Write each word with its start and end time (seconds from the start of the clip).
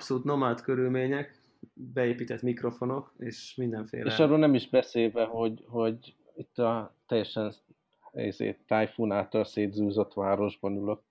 abszolút 0.00 0.24
nomád 0.24 0.60
körülmények, 0.60 1.42
beépített 1.74 2.42
mikrofonok, 2.42 3.14
és 3.18 3.54
mindenféle... 3.54 4.10
És 4.12 4.18
arról 4.18 4.38
nem 4.38 4.54
is 4.54 4.68
beszélve, 4.68 5.24
hogy, 5.24 5.64
hogy 5.66 6.16
itt 6.36 6.58
a 6.58 6.96
teljesen 7.06 7.54
ezért 8.12 8.58
tájfun 8.66 9.12
által 9.12 9.44
szétzúzott 9.44 10.14
városban 10.14 10.76
ülök. 10.76 11.02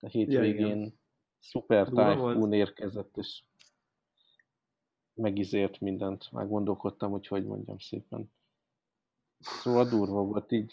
A 0.00 0.08
hétvégén 0.08 0.80
ja, 0.80 0.90
szuper 1.38 1.88
tájfun 1.88 2.52
érkezett, 2.52 3.16
és 3.16 3.42
megizért 5.14 5.80
mindent. 5.80 6.32
Már 6.32 6.46
gondolkodtam, 6.48 7.10
hogy 7.10 7.26
hogy 7.26 7.44
mondjam 7.44 7.78
szépen. 7.78 8.32
Szóval 9.38 9.84
durva 9.84 10.22
volt 10.22 10.52
így. 10.52 10.72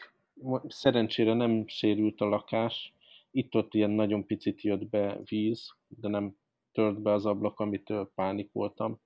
Szerencsére 0.67 1.33
nem 1.33 1.67
sérült 1.67 2.21
a 2.21 2.25
lakás. 2.25 2.93
Itt-ott 3.31 3.73
ilyen 3.73 3.91
nagyon 3.91 4.25
picit 4.25 4.61
jött 4.61 4.87
be 4.87 5.19
víz, 5.23 5.75
de 5.87 6.07
nem 6.07 6.35
tört 6.75 7.01
be 7.01 7.11
az 7.11 7.25
ablak, 7.25 7.59
amitől 7.59 8.11
pánik 8.15 8.51
voltam, 8.51 8.99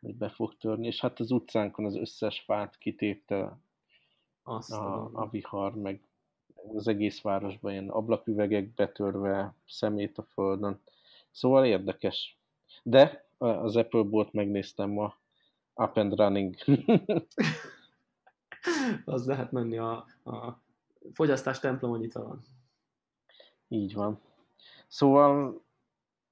hogy 0.00 0.14
be 0.14 0.28
fog 0.28 0.56
törni. 0.56 0.86
És 0.86 1.00
hát 1.00 1.20
az 1.20 1.30
utcánkon 1.30 1.84
az 1.84 1.96
összes 1.96 2.40
fát 2.40 2.78
kitépte 2.78 3.58
Azt 4.42 4.72
a, 4.72 5.10
a 5.12 5.28
vihar, 5.28 5.74
meg 5.74 6.02
az 6.74 6.88
egész 6.88 7.20
városban 7.20 7.72
ilyen 7.72 7.88
ablaküvegek 7.88 8.74
betörve, 8.74 9.54
szemét 9.66 10.18
a 10.18 10.22
földön. 10.22 10.80
Szóval 11.30 11.64
érdekes. 11.64 12.38
De 12.82 13.28
az 13.38 13.76
Apple 13.76 14.02
Bolt 14.02 14.32
megnéztem 14.32 14.90
ma, 14.90 15.14
up 15.74 15.96
and 15.96 16.18
running. 16.18 16.54
az 19.04 19.26
lehet 19.26 19.52
menni 19.52 19.78
a, 19.78 19.92
a 20.24 20.60
fogyasztás 21.12 21.58
templom 21.58 21.96
nyitva 21.96 22.24
van. 22.24 22.42
Így 23.68 23.94
van. 23.94 24.20
Szóval 24.88 25.62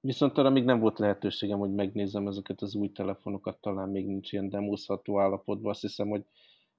viszont 0.01 0.39
arra 0.39 0.51
még 0.51 0.65
nem 0.65 0.81
volt 0.81 0.99
lehetőségem, 0.99 1.59
hogy 1.59 1.75
megnézzem 1.75 2.27
ezeket 2.27 2.61
az 2.61 2.75
új 2.75 2.93
telefonokat, 2.93 3.61
talán 3.61 3.89
még 3.89 4.07
nincs 4.07 4.33
ilyen 4.33 4.49
demózható 4.49 5.21
állapotban. 5.21 5.71
Azt 5.71 5.81
hiszem, 5.81 6.09
hogy 6.09 6.25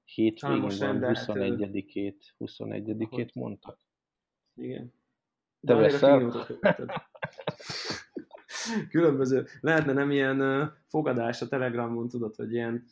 hétvégén 0.04 0.62
van 0.62 1.00
21-ét, 1.02 2.22
21-ét 2.40 3.34
mondtak. 3.34 3.80
Igen. 4.56 4.94
Te 5.62 5.74
veszel? 5.74 6.48
Különböző, 8.90 9.46
lehetne 9.62 9.94
nem 9.94 10.12
ilyen 10.12 10.72
fogadás 10.88 11.42
a 11.42 11.48
Telegramon, 11.48 12.08
tudod, 12.08 12.36
hogy 12.36 12.54
ilyen 12.54 12.86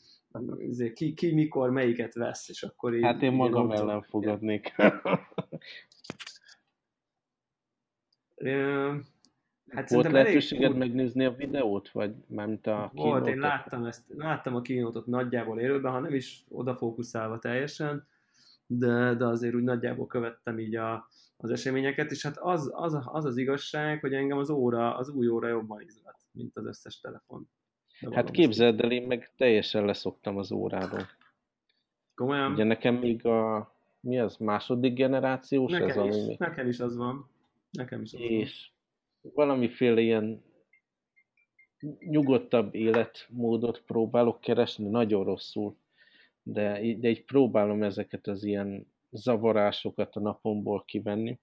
izé, 0.58 0.94
ki, 0.94 1.14
ki 1.14 1.34
mikor 1.34 1.70
melyiket 1.70 2.14
vesz, 2.14 2.50
és 2.50 2.64
akkor 2.64 2.96
így... 2.96 3.04
Hát 3.04 3.22
én 3.22 3.32
magam 3.32 3.72
ellen 3.72 4.02
fogadnék. 4.02 4.76
Hát 9.78 9.90
Volt 9.90 10.12
lehetőséged 10.12 10.64
elég... 10.64 10.78
megnézni 10.78 11.26
a 11.26 11.32
videót, 11.32 11.90
vagy 11.90 12.16
mármint 12.28 12.68
a 12.68 12.92
Volt, 12.94 13.28
én 13.28 13.38
láttam 13.38 13.86
ezt, 13.86 14.04
láttam 14.16 14.56
a 14.56 14.62
kínótot 14.62 15.06
nagyjából 15.06 15.60
élőben, 15.60 15.92
ha 15.92 16.00
nem 16.00 16.14
is 16.14 16.46
odafókuszálva 16.50 17.40
teljesen, 17.40 18.08
de, 18.66 19.14
de 19.14 19.26
azért 19.26 19.56
úgy 19.56 19.64
nagyjából 19.64 20.08
követtem 20.08 20.60
így 20.60 20.76
a, 20.76 21.08
az 21.38 21.50
eseményeket, 21.50 22.12
és 22.12 22.24
hát 22.24 22.38
az, 22.38 22.72
az, 22.74 23.00
az 23.06 23.26
az 23.26 23.38
igazság, 23.38 24.00
hogy 24.00 24.14
engem 24.14 24.38
az 24.38 24.50
óra, 24.50 24.98
az 24.98 25.10
új 25.10 25.28
óra 25.28 25.48
jobban 25.48 25.82
izgat, 25.82 26.18
mint 26.32 26.58
az 26.58 26.66
összes 26.66 27.00
telefon. 27.00 27.50
De 28.02 28.16
hát 28.16 28.32
képzeld 28.32 28.82
el, 28.82 28.92
én 28.92 29.08
meg 29.08 29.32
teljesen 29.36 29.86
leszoktam 29.86 30.38
az 30.38 30.52
óráról. 30.52 31.08
Komolyan? 32.16 32.52
Ugye 32.52 32.64
nekem 32.64 32.96
még 32.96 33.26
a, 33.26 33.72
mi 34.00 34.20
az, 34.20 34.38
második 34.38 34.94
generációs 34.94 35.72
nekem 35.72 35.90
ez, 35.90 36.16
is, 36.16 36.24
ami... 36.24 36.36
Nekem 36.40 36.68
is 36.68 36.80
az 36.80 36.98
van. 36.98 37.30
Nekem 37.72 38.02
is 38.02 38.14
az 38.14 38.20
és 38.20 38.70
van. 38.70 38.76
Valamiféle 39.34 40.02
ilyen 40.02 40.44
nyugodtabb 42.00 42.76
életmódot 42.76 43.82
próbálok 43.82 44.42
keresni, 44.42 44.90
nagyon 44.90 45.24
rosszul, 45.24 45.78
de, 46.44 46.72
de 46.96 47.10
így 47.10 47.24
próbálom 47.26 47.84
ezeket 47.84 48.28
az 48.28 48.44
ilyen 48.44 48.94
zavarásokat 49.12 50.16
a 50.16 50.20
napomból 50.20 50.84
kivenni, 50.84 51.40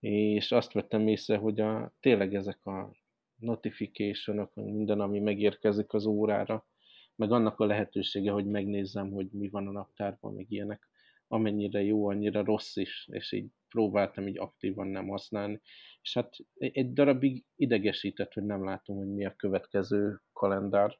és 0.00 0.52
azt 0.52 0.72
vettem 0.72 1.08
észre, 1.08 1.36
hogy 1.36 1.60
a, 1.60 1.92
tényleg 2.00 2.34
ezek 2.34 2.66
a 2.66 2.92
notification 3.36 4.50
minden, 4.54 5.00
ami 5.00 5.20
megérkezik 5.20 5.92
az 5.92 6.06
órára, 6.06 6.66
meg 7.14 7.32
annak 7.32 7.60
a 7.60 7.66
lehetősége, 7.66 8.30
hogy 8.30 8.46
megnézzem, 8.46 9.10
hogy 9.10 9.28
mi 9.30 9.48
van 9.48 9.66
a 9.66 9.70
naptárban, 9.70 10.34
meg 10.34 10.46
ilyenek, 10.48 10.88
amennyire 11.28 11.82
jó, 11.82 12.08
annyira 12.08 12.44
rossz 12.44 12.76
is, 12.76 13.08
és 13.12 13.32
így 13.32 13.46
próbáltam 13.68 14.26
így 14.26 14.38
aktívan 14.38 14.86
nem 14.86 15.08
használni. 15.08 15.60
És 16.02 16.14
hát 16.14 16.36
egy 16.58 16.92
darabig 16.92 17.44
idegesített, 17.56 18.32
hogy 18.32 18.44
nem 18.44 18.64
látom, 18.64 18.96
hogy 18.96 19.14
mi 19.14 19.24
a 19.24 19.36
következő 19.36 20.22
kalendár 20.32 20.98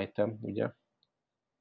item, 0.00 0.38
ugye? 0.40 0.70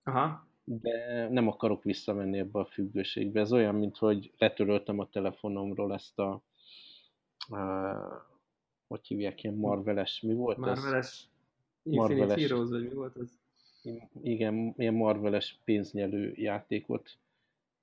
Aha 0.03 0.49
de 0.63 1.27
nem 1.29 1.47
akarok 1.47 1.83
visszamenni 1.83 2.37
ebbe 2.37 2.59
a 2.59 2.65
függőségbe. 2.65 3.39
Ez 3.39 3.53
olyan, 3.53 3.75
mint 3.75 3.97
hogy 3.97 4.33
letöröltem 4.37 4.99
a 4.99 5.09
telefonomról 5.09 5.93
ezt 5.93 6.19
a, 6.19 6.43
uh, 7.49 8.21
hogy 8.87 9.07
hívják, 9.07 9.43
ilyen 9.43 9.55
Marveles, 9.55 10.21
mi 10.21 10.33
volt 10.33 10.57
Marveles, 10.57 11.05
ez? 11.05 11.29
Infinite 11.83 12.15
Marveles, 12.15 12.41
Heroes, 12.41 12.69
vagy 12.69 12.83
mi 12.83 12.93
volt 12.93 13.17
ez? 13.17 13.39
Igen, 14.21 14.73
ilyen 14.77 14.93
Marveles 14.93 15.59
pénznyelő 15.63 16.33
játékot, 16.35 17.17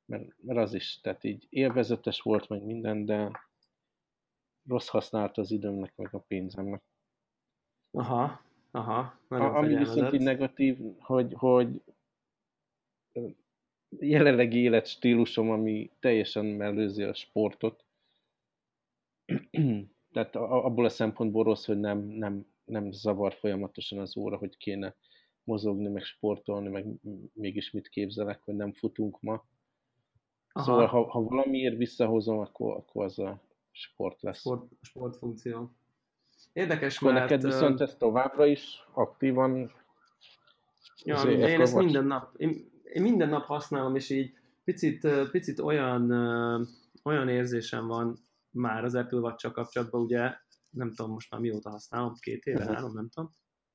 mert, 0.08 0.42
mert 0.42 0.58
az 0.58 0.74
is, 0.74 1.00
tehát 1.00 1.24
így 1.24 1.46
élvezetes 1.50 2.20
volt 2.20 2.48
meg 2.48 2.62
minden, 2.62 3.04
de 3.04 3.30
rossz 4.66 4.88
használt 4.88 5.38
az 5.38 5.50
időmnek, 5.50 5.96
meg 5.96 6.14
a 6.14 6.18
pénzemnek. 6.18 6.82
Aha, 7.90 8.40
aha, 8.70 9.18
nagyon 9.28 9.54
Ami 9.54 9.76
viszont 9.76 10.12
így 10.12 10.20
negatív, 10.20 10.78
hogy, 10.98 11.32
hogy 11.32 11.82
jelenlegi 13.98 14.58
életstílusom, 14.58 15.50
ami 15.50 15.90
teljesen 16.00 16.44
mellőzi 16.44 17.02
a 17.02 17.14
sportot. 17.14 17.84
Tehát 20.12 20.36
abból 20.36 20.84
a 20.84 20.88
szempontból 20.88 21.44
rossz, 21.44 21.66
hogy 21.66 21.78
nem, 21.80 21.98
nem, 21.98 22.46
nem 22.64 22.92
zavar 22.92 23.32
folyamatosan 23.32 23.98
az 23.98 24.16
óra, 24.16 24.36
hogy 24.36 24.56
kéne 24.56 24.94
mozogni, 25.44 25.88
meg 25.88 26.02
sportolni, 26.02 26.68
meg 26.68 26.86
mégis 27.32 27.70
mit 27.70 27.88
képzelek, 27.88 28.42
hogy 28.42 28.54
nem 28.54 28.72
futunk 28.72 29.20
ma. 29.20 29.44
Aha. 30.52 30.64
Szóval, 30.64 30.86
ha, 30.86 31.10
ha 31.10 31.22
valamiért 31.22 31.76
visszahozom, 31.76 32.38
akkor, 32.38 32.76
akkor 32.76 33.04
az 33.04 33.18
a 33.18 33.40
sport 33.70 34.22
lesz. 34.22 34.38
Sport, 34.38 34.72
sportfunkció. 34.82 35.70
Érdekes, 36.52 36.96
akkor 36.96 37.12
mert... 37.12 37.28
neked 37.28 37.44
viszont 37.44 37.80
ez 37.80 37.96
továbbra 37.96 38.46
is 38.46 38.86
aktívan... 38.92 39.72
Ja, 41.04 41.22
én 41.22 41.60
ezt 41.60 41.74
minden 41.74 42.04
nap, 42.04 42.34
én 42.36 42.76
én 42.92 43.02
minden 43.02 43.28
nap 43.28 43.44
használom, 43.44 43.96
és 43.96 44.10
így 44.10 44.32
picit, 44.64 45.08
picit 45.30 45.58
olyan, 45.58 46.10
olyan 47.04 47.28
érzésem 47.28 47.86
van 47.86 48.18
már 48.50 48.84
az 48.84 48.94
Apple 48.94 49.18
watch 49.18 49.50
kapcsolatban, 49.50 50.00
ugye, 50.00 50.34
nem 50.70 50.92
tudom 50.94 51.12
most 51.12 51.30
már 51.30 51.40
mióta 51.40 51.70
használom, 51.70 52.14
két 52.20 52.44
éve, 52.44 52.58
uh-huh. 52.58 52.74
három, 52.74 52.92
nem 52.92 53.08
tudom, 53.08 53.30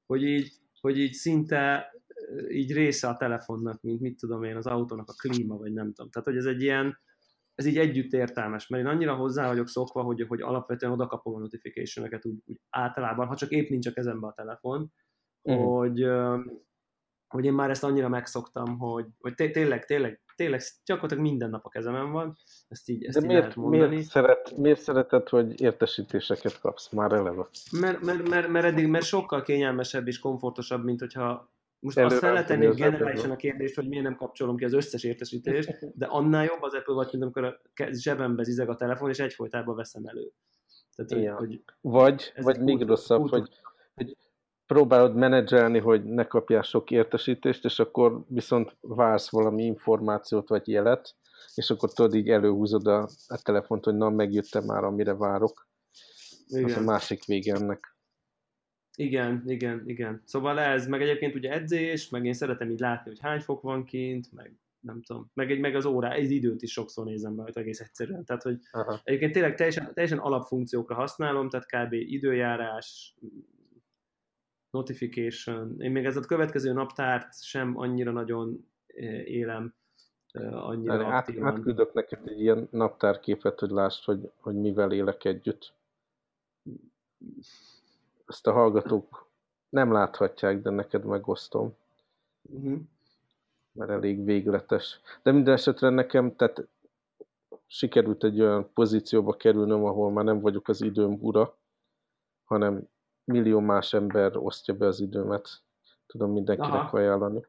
hogy 0.05 0.23
így, 0.23 0.51
hogy 0.81 0.97
így 0.97 1.13
szinte 1.13 1.93
így 2.49 2.73
része 2.73 3.07
a 3.07 3.17
telefonnak, 3.17 3.81
mint 3.81 4.01
mit 4.01 4.19
tudom 4.19 4.43
én, 4.43 4.55
az 4.55 4.67
autónak 4.67 5.09
a 5.09 5.13
klíma, 5.13 5.57
vagy 5.57 5.73
nem 5.73 5.93
tudom. 5.93 6.11
Tehát, 6.11 6.27
hogy 6.27 6.37
ez 6.37 6.45
egy 6.45 6.61
ilyen, 6.61 6.99
ez 7.55 7.65
így 7.65 7.77
együtt 7.77 8.11
értelmes, 8.11 8.67
mert 8.67 8.83
én 8.83 8.89
annyira 8.89 9.15
hozzá 9.15 9.47
vagyok 9.47 9.67
szokva, 9.67 10.01
hogy, 10.01 10.25
hogy 10.27 10.41
alapvetően 10.41 10.91
oda 10.91 11.07
kapom 11.07 11.35
a 11.35 11.39
notification 11.39 12.19
úgy, 12.21 12.41
úgy 12.45 12.59
általában, 12.69 13.27
ha 13.27 13.35
csak 13.35 13.49
épp 13.49 13.69
nincs 13.69 13.87
a 13.87 13.91
kezembe 13.91 14.27
a 14.27 14.33
telefon, 14.33 14.93
uh-huh. 15.41 15.65
hogy, 15.65 16.07
hogy 17.27 17.45
én 17.45 17.53
már 17.53 17.69
ezt 17.69 17.83
annyira 17.83 18.09
megszoktam, 18.09 18.77
hogy, 18.77 19.05
hogy 19.19 19.33
té- 19.33 19.51
tényleg, 19.51 19.85
tényleg, 19.85 20.21
tényleg 20.35 20.61
gyakorlatilag 20.85 21.23
minden 21.23 21.49
nap 21.49 21.65
a 21.65 21.69
kezemen 21.69 22.11
van, 22.11 22.37
ezt 22.67 22.89
így, 22.89 23.03
ezt 23.03 23.15
De 23.17 23.21
így 23.21 23.27
miért, 23.27 23.41
lehet 23.41 23.55
mondani. 23.55 23.87
Miért, 23.87 24.09
szeret, 24.09 24.57
miért 24.57 24.79
szereted, 24.79 25.29
hogy 25.29 25.61
értesítéseket 25.61 26.59
kapsz 26.59 26.89
már 26.89 27.11
eleve? 27.11 27.47
Mert, 27.71 28.01
mert, 28.01 28.29
mert, 28.29 28.47
mert 28.47 28.65
eddig 28.65 28.87
mert 28.87 29.05
sokkal 29.05 29.41
kényelmesebb 29.41 30.07
és 30.07 30.19
komfortosabb, 30.19 30.83
mint 30.83 30.99
hogyha 30.99 31.52
most 31.83 31.97
Előre 31.97 32.13
azt 32.13 32.23
fel 32.23 32.33
lehet 32.33 32.47
tenni 32.47 32.75
generálisan 32.75 33.31
a 33.31 33.35
kérdést, 33.35 33.75
hogy 33.75 33.87
miért 33.87 34.03
nem 34.03 34.15
kapcsolom 34.15 34.57
ki 34.57 34.65
az 34.65 34.73
összes 34.73 35.03
értesítést, 35.03 35.97
de 35.97 36.05
annál 36.05 36.43
jobb 36.43 36.61
az 36.61 36.73
Apple 36.73 36.93
vagy, 36.93 37.07
mint 37.11 37.23
amikor 37.23 37.43
a 37.43 37.59
zsebembe 37.91 38.43
zizeg 38.43 38.69
a 38.69 38.75
telefon, 38.75 39.09
és 39.09 39.19
egyfolytában 39.19 39.75
veszem 39.75 40.05
elő. 40.05 40.31
Tehát, 40.95 41.37
hogy, 41.37 41.47
hogy 41.47 41.63
vagy, 41.81 42.33
vagy 42.35 42.59
még 42.59 42.81
rosszabb, 42.81 43.29
hogy, 43.29 43.49
hogy 43.93 44.17
próbálod 44.65 45.15
menedzselni, 45.15 45.79
hogy 45.79 46.03
ne 46.03 46.23
kapjál 46.25 46.61
sok 46.61 46.91
értesítést, 46.91 47.65
és 47.65 47.79
akkor 47.79 48.23
viszont 48.27 48.77
vársz 48.81 49.29
valami 49.29 49.63
információt 49.63 50.49
vagy 50.49 50.67
jelet, 50.67 51.15
és 51.55 51.69
akkor 51.69 51.93
tudod 51.93 52.15
így 52.15 52.29
előhúzod 52.29 52.87
a, 52.87 53.09
a 53.27 53.41
telefont, 53.41 53.83
hogy 53.83 53.95
na, 53.95 54.09
megjöttem 54.09 54.63
már, 54.63 54.83
amire 54.83 55.13
várok. 55.13 55.67
Igen. 56.47 56.63
Az 56.63 56.75
a 56.77 56.81
másik 56.81 57.25
vége 57.25 57.55
ennek. 57.55 57.92
Igen, 58.95 59.43
igen, 59.45 59.83
igen. 59.85 60.21
Szóval 60.25 60.59
ez, 60.59 60.87
meg 60.87 61.01
egyébként 61.01 61.35
ugye 61.35 61.51
edzés, 61.51 62.09
meg 62.09 62.25
én 62.25 62.33
szeretem 62.33 62.69
így 62.69 62.79
látni, 62.79 63.09
hogy 63.09 63.19
hány 63.19 63.39
fok 63.39 63.61
van 63.61 63.85
kint, 63.85 64.31
meg 64.31 64.57
nem 64.79 65.01
tudom, 65.01 65.31
meg, 65.33 65.51
egy, 65.51 65.59
meg 65.59 65.75
az 65.75 65.85
órá, 65.85 66.11
egy 66.11 66.31
időt 66.31 66.61
is 66.61 66.71
sokszor 66.71 67.05
nézem 67.05 67.35
be, 67.35 67.51
egész 67.53 67.79
egyszerűen. 67.79 68.25
Tehát, 68.25 68.43
hogy 68.43 68.59
Aha. 68.71 68.99
egyébként 69.03 69.33
tényleg 69.33 69.55
teljesen, 69.55 69.93
teljesen 69.93 70.17
alapfunkciókra 70.17 70.95
használom, 70.95 71.49
tehát 71.49 71.65
kb. 71.65 71.93
időjárás, 71.93 73.15
notification. 74.69 75.81
Én 75.81 75.91
még 75.91 76.05
ez 76.05 76.17
a 76.17 76.21
következő 76.21 76.73
naptárt 76.73 77.43
sem 77.43 77.77
annyira 77.77 78.11
nagyon 78.11 78.67
élem 79.25 79.75
annyira 80.51 81.07
át, 81.07 81.27
aktívan. 81.27 81.47
Átküldök 81.47 81.93
neked 81.93 82.27
egy 82.27 82.41
ilyen 82.41 82.67
naptárképet, 82.71 83.59
hogy 83.59 83.69
lásd, 83.69 84.03
hogy, 84.03 84.31
hogy 84.39 84.55
mivel 84.55 84.91
élek 84.91 85.25
együtt. 85.25 85.73
Ezt 88.25 88.47
a 88.47 88.51
hallgatók 88.51 89.27
nem 89.69 89.91
láthatják, 89.91 90.61
de 90.61 90.69
neked 90.69 91.05
megosztom. 91.05 91.75
Uh-huh. 92.41 92.79
Mert 93.71 93.89
elég 93.89 94.23
végletes. 94.23 94.99
De 95.23 95.31
minden 95.31 95.53
esetre 95.53 95.89
nekem, 95.89 96.35
tehát 96.35 96.67
sikerült 97.67 98.23
egy 98.23 98.41
olyan 98.41 98.73
pozícióba 98.73 99.33
kerülnöm, 99.33 99.85
ahol 99.85 100.11
már 100.11 100.23
nem 100.23 100.39
vagyok 100.39 100.67
az 100.67 100.81
időm 100.81 101.17
ura, 101.21 101.57
hanem 102.43 102.87
millió 103.23 103.59
más 103.59 103.93
ember 103.93 104.37
osztja 104.37 104.73
be 104.73 104.85
az 104.85 104.99
időmet. 104.99 105.49
Tudom 106.05 106.31
mindenkinek 106.31 106.73
Aha. 106.73 106.97
ajánlani. 106.97 107.45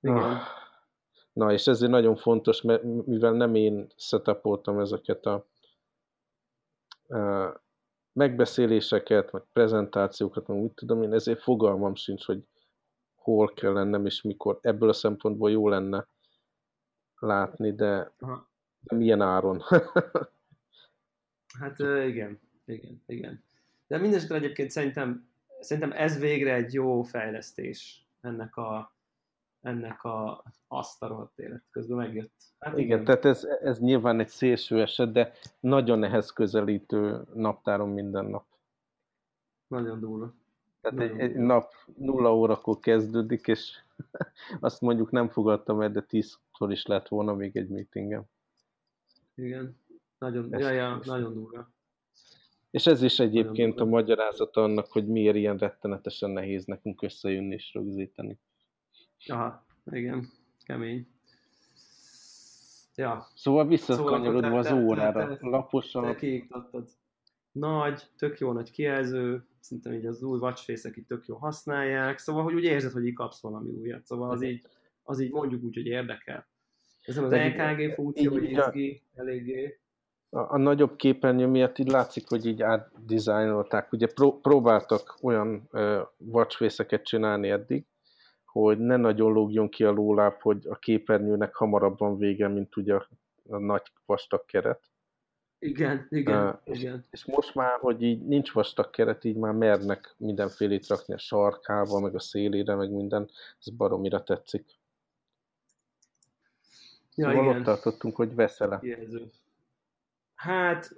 Igen. 0.00 0.16
Ah. 0.16 0.40
Na, 1.32 1.52
és 1.52 1.66
ezért 1.66 1.90
nagyon 1.90 2.16
fontos, 2.16 2.62
mert 2.62 2.82
mivel 2.82 3.32
nem 3.32 3.54
én 3.54 3.86
setupoltam 3.96 4.78
ezeket 4.78 5.26
a, 5.26 5.46
a 7.08 7.63
megbeszéléseket, 8.14 9.32
meg 9.32 9.42
prezentációkat, 9.52 10.46
meg 10.46 10.58
úgy 10.58 10.72
tudom 10.72 11.02
én, 11.02 11.12
ezért 11.12 11.42
fogalmam 11.42 11.94
sincs, 11.94 12.24
hogy 12.24 12.44
hol 13.14 13.52
kell 13.52 13.72
lennem, 13.72 14.06
és 14.06 14.22
mikor. 14.22 14.58
Ebből 14.60 14.88
a 14.88 14.92
szempontból 14.92 15.50
jó 15.50 15.68
lenne 15.68 16.06
látni, 17.18 17.74
de, 17.74 18.12
de 18.80 18.96
milyen 18.96 19.20
áron. 19.20 19.62
hát 21.60 21.78
igen, 21.78 22.40
igen, 22.64 23.02
igen. 23.06 23.42
De 23.86 23.98
mindesetre 23.98 24.36
egyébként 24.36 24.70
szerintem, 24.70 25.28
szerintem 25.60 25.92
ez 25.92 26.18
végre 26.18 26.54
egy 26.54 26.72
jó 26.72 27.02
fejlesztés 27.02 28.06
ennek 28.20 28.56
a, 28.56 28.94
ennek 29.64 30.04
a 30.04 30.44
azt 30.66 31.02
a 31.02 31.06
rohadt 31.06 31.38
élet 31.38 31.64
közben 31.70 31.96
megjött. 31.96 32.32
Hát 32.58 32.72
igen, 32.72 32.84
igen, 32.84 33.04
tehát 33.04 33.24
ez, 33.24 33.44
ez 33.44 33.80
nyilván 33.80 34.20
egy 34.20 34.28
szélső 34.28 34.80
eset, 34.80 35.12
de 35.12 35.32
nagyon 35.60 36.04
ehhez 36.04 36.30
közelítő 36.30 37.22
naptárom 37.34 37.90
minden 37.90 38.24
nap. 38.24 38.46
Nagyon 39.66 40.00
durva. 40.00 40.34
Tehát 40.80 40.98
nagyon 40.98 41.20
egy, 41.20 41.30
egy 41.30 41.36
nap 41.36 41.72
nulla 41.96 42.34
órakor 42.34 42.78
kezdődik, 42.78 43.46
és 43.46 43.76
azt 44.60 44.80
mondjuk 44.80 45.10
nem 45.10 45.28
fogadtam 45.28 45.80
el, 45.80 45.90
de 45.90 46.02
tízkor 46.02 46.70
is 46.70 46.86
lett 46.86 47.08
volna 47.08 47.34
még 47.34 47.56
egy 47.56 47.68
meetingem. 47.68 48.24
Igen, 49.34 49.80
nagyon, 50.18 50.48
ja, 50.58 50.70
ja, 50.70 51.00
nagyon 51.04 51.34
durva. 51.34 51.72
És 52.70 52.86
ez 52.86 53.02
is 53.02 53.18
egyébként 53.18 53.80
a 53.80 53.84
magyarázat 53.84 54.56
annak, 54.56 54.92
hogy 54.92 55.06
miért 55.08 55.36
ilyen 55.36 55.58
rettenetesen 55.58 56.30
nehéz 56.30 56.64
nekünk 56.64 57.02
összejönni 57.02 57.54
és 57.54 57.74
rögzíteni. 57.74 58.38
Aha, 59.26 59.66
igen, 59.92 60.30
kemény. 60.64 61.06
Ja. 62.94 63.26
Szóval 63.34 63.66
visszakanyarodva 63.66 64.42
szóval 64.42 64.58
az 64.58 64.72
órára, 64.72 65.38
laposan. 65.40 66.04
Te 66.04 66.14
kiiktattad. 66.14 66.88
Nagy, 67.52 68.02
tök 68.16 68.38
jó 68.38 68.52
nagy 68.52 68.70
kijelző, 68.70 69.46
szerintem 69.60 69.92
így 69.92 70.06
az 70.06 70.22
új 70.22 70.38
watchface 70.38 70.90
itt 70.94 71.08
tök 71.08 71.26
jó 71.26 71.36
használják, 71.36 72.18
szóval 72.18 72.42
hogy 72.42 72.54
úgy 72.54 72.64
érzed, 72.64 72.92
hogy 72.92 73.06
így 73.06 73.14
kapsz 73.14 73.42
valami 73.42 73.70
újat, 73.70 74.04
szóval 74.04 74.30
az 74.30 74.42
így, 74.42 74.66
az 75.02 75.20
így 75.20 75.30
mondjuk 75.30 75.62
úgy, 75.62 75.74
hogy 75.74 75.86
érdekel. 75.86 76.46
Ez 77.02 77.18
az 77.18 77.32
EKG 77.32 77.94
funkció, 77.94 78.32
hogy 78.32 78.50
izgi, 78.50 79.02
eléggé. 79.14 79.78
A, 80.30 80.38
a 80.38 80.58
nagyobb 80.58 80.96
képernyő 80.96 81.46
miatt 81.46 81.78
így 81.78 81.88
látszik, 81.88 82.28
hogy 82.28 82.46
így 82.46 82.62
átdizájnolták. 82.62 83.92
Ugye 83.92 84.06
pró- 84.06 84.40
próbáltak 84.40 85.18
olyan 85.22 85.68
uh, 85.72 86.00
watchface-eket 86.18 87.04
csinálni 87.04 87.50
eddig, 87.50 87.86
hogy 88.60 88.78
ne 88.78 88.96
nagyon 88.96 89.32
lógjon 89.32 89.68
ki 89.68 89.84
a 89.84 89.90
lóláb, 89.90 90.40
hogy 90.40 90.66
a 90.66 90.78
képernyőnek 90.78 91.54
hamarabb 91.54 91.98
van 91.98 92.18
vége, 92.18 92.48
mint 92.48 92.76
ugye 92.76 92.94
a, 92.94 93.08
a 93.48 93.58
nagy 93.58 93.82
vastag 94.06 94.44
keret. 94.44 94.90
Igen, 95.58 96.06
igen, 96.10 96.46
uh, 96.46 96.58
és, 96.64 96.78
igen. 96.80 97.04
És 97.10 97.24
most 97.24 97.54
már, 97.54 97.78
hogy 97.78 98.02
így 98.02 98.26
nincs 98.26 98.52
vastag 98.52 98.90
keret, 98.90 99.24
így 99.24 99.36
már 99.36 99.52
mernek 99.52 100.14
mindenfélét 100.16 100.86
rakni 100.86 101.14
a 101.14 101.18
sarkába, 101.18 102.00
meg 102.00 102.14
a 102.14 102.20
szélére, 102.20 102.74
meg 102.74 102.90
minden, 102.90 103.30
ez 103.58 103.68
baromira 103.68 104.22
tetszik. 104.22 104.78
Ja, 107.14 107.28
szóval 107.28 107.44
igen. 107.44 107.56
ott 107.56 107.64
tartottunk, 107.64 108.16
hogy 108.16 108.34
veszel 108.34 108.82
Hát, 110.34 110.94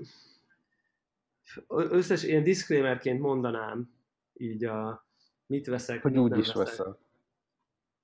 összes 1.68 2.22
ilyen 2.22 2.42
disclaimerként 2.42 3.20
mondanám, 3.20 3.90
így 4.32 4.64
a 4.64 5.06
mit 5.46 5.66
veszek, 5.66 6.02
hogy 6.02 6.18
úgy 6.18 6.38
is 6.38 6.52
veszek. 6.52 6.76
veszel. 6.76 7.04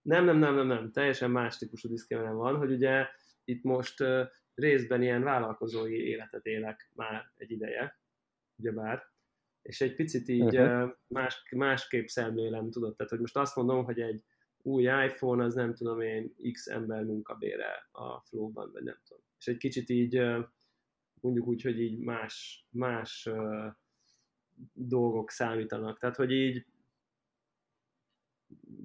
Nem, 0.03 0.25
nem, 0.25 0.39
nem, 0.39 0.55
nem, 0.55 0.67
nem, 0.67 0.91
teljesen 0.93 1.31
más 1.31 1.59
típusú 1.59 1.89
diszkriminálom 1.89 2.39
van, 2.39 2.57
hogy 2.57 2.73
ugye 2.73 3.07
itt 3.45 3.63
most 3.63 4.05
részben 4.55 5.03
ilyen 5.03 5.23
vállalkozói 5.23 6.07
életet 6.09 6.47
élek 6.47 6.91
már 6.95 7.33
egy 7.37 7.51
ideje, 7.51 8.01
ugyebár, 8.57 9.11
és 9.63 9.81
egy 9.81 9.95
picit 9.95 10.29
így 10.29 10.59
uh-huh. 10.59 10.83
uh, 10.83 10.91
más, 11.07 11.43
másképp 11.51 12.07
szemlélem, 12.07 12.71
tudod, 12.71 12.97
tehát 12.97 13.13
hogy 13.13 13.21
most 13.21 13.37
azt 13.37 13.57
mondom, 13.57 13.85
hogy 13.85 14.01
egy 14.01 14.25
új 14.63 14.83
iPhone, 14.83 15.45
az 15.45 15.55
nem 15.55 15.75
tudom 15.75 16.01
én, 16.01 16.35
x 16.53 16.67
ember 16.67 17.05
munkabére 17.05 17.89
a 17.93 18.21
flow-ban, 18.21 18.71
vagy 18.73 18.83
nem 18.83 18.99
tudom. 19.07 19.23
És 19.39 19.47
egy 19.47 19.57
kicsit 19.57 19.89
így, 19.89 20.23
mondjuk 21.21 21.47
úgy, 21.47 21.63
hogy 21.63 21.81
így 21.81 21.99
más, 21.99 22.67
más 22.71 23.29
dolgok 24.73 25.31
számítanak. 25.31 25.99
Tehát, 25.99 26.17
hogy 26.17 26.33
így 26.33 26.67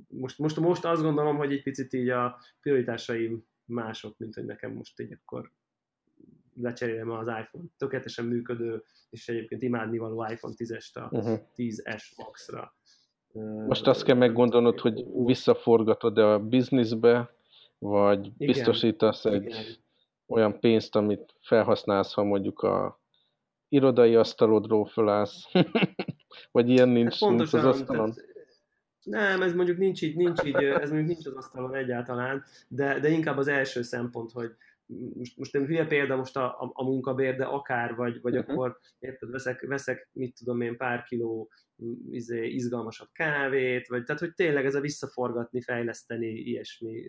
most, 0.08 0.38
most, 0.38 0.60
most 0.60 0.86
azt 0.86 1.02
gondolom, 1.02 1.38
hogy 1.38 1.52
egy 1.52 1.64
picit 1.64 1.94
így 1.94 2.10
a 2.10 2.39
prioritásaim 2.62 3.46
mások, 3.65 4.18
mint 4.18 4.34
hogy 4.34 4.46
nekem 4.46 4.72
most 4.72 5.00
így 5.00 5.18
akkor 5.24 5.51
lecserélem 6.62 7.12
az 7.12 7.27
iPhone 7.27 7.65
tökéletesen 7.77 8.25
működő, 8.25 8.84
és 9.10 9.27
egyébként 9.27 9.62
imádnivaló 9.62 10.25
iPhone 10.30 10.53
10-est 10.58 10.94
a 10.94 11.08
uh-huh. 11.12 11.39
10S 11.56 12.03
Max-ra. 12.18 12.75
Most 13.68 13.88
azt 13.88 14.03
kell 14.03 14.15
meggondolnod, 14.15 14.80
hogy 14.80 15.06
visszaforgatod-e 15.25 16.25
a 16.25 16.39
bizniszbe, 16.39 17.36
vagy 17.77 18.25
igen, 18.25 18.36
biztosítasz 18.38 19.25
egy 19.25 19.44
igen. 19.44 19.63
olyan 20.27 20.60
pénzt, 20.60 20.96
amit 20.96 21.36
felhasználsz, 21.39 22.13
ha 22.13 22.24
mondjuk 22.24 22.60
a 22.60 23.00
irodai 23.70 24.15
asztalodról 24.15 24.86
fölállsz, 24.86 25.46
vagy 26.51 26.70
ilyen 26.70 26.89
nincs, 26.89 27.10
hát 27.10 27.20
pontosan, 27.20 27.60
nincs 27.62 27.75
az 27.75 27.80
asztalon. 27.80 28.13
Tehát 28.13 28.37
nem, 29.10 29.42
ez 29.42 29.54
mondjuk 29.54 29.78
nincs 29.78 30.02
így, 30.02 30.16
nincs 30.16 30.44
így, 30.44 30.56
ez 30.56 30.90
mondjuk 30.90 31.08
nincs 31.08 31.26
az 31.26 31.36
asztalon 31.36 31.76
egyáltalán, 31.76 32.44
de, 32.68 33.00
de 33.00 33.10
inkább 33.10 33.38
az 33.38 33.48
első 33.48 33.82
szempont, 33.82 34.32
hogy 34.32 34.52
most, 35.14 35.38
most 35.38 35.54
nem 35.54 35.66
hülye 35.66 35.86
példa 35.86 36.16
most 36.16 36.38
a, 36.38 36.46
a, 36.46 36.72
a 36.74 36.84
munkabér, 36.84 37.36
de 37.36 37.46
akár, 37.46 37.96
vagy, 37.96 38.22
vagy 38.22 38.38
uh-huh. 38.38 38.54
akkor 38.54 38.78
érted, 39.00 39.30
veszek, 39.30 39.62
veszek, 39.68 40.10
mit 40.14 40.36
tudom 40.38 40.62
én, 40.62 40.78
pár 40.78 41.04
kiló 41.04 41.50
izé, 42.12 42.48
izgalmasabb 42.48 43.10
kávét, 43.12 43.88
vagy 43.88 44.04
tehát, 44.04 44.22
hogy 44.22 44.34
tényleg 44.34 44.66
ez 44.66 44.76
a 44.76 44.80
visszaforgatni, 44.80 45.62
fejleszteni, 45.62 46.28
ilyesmi. 46.28 47.04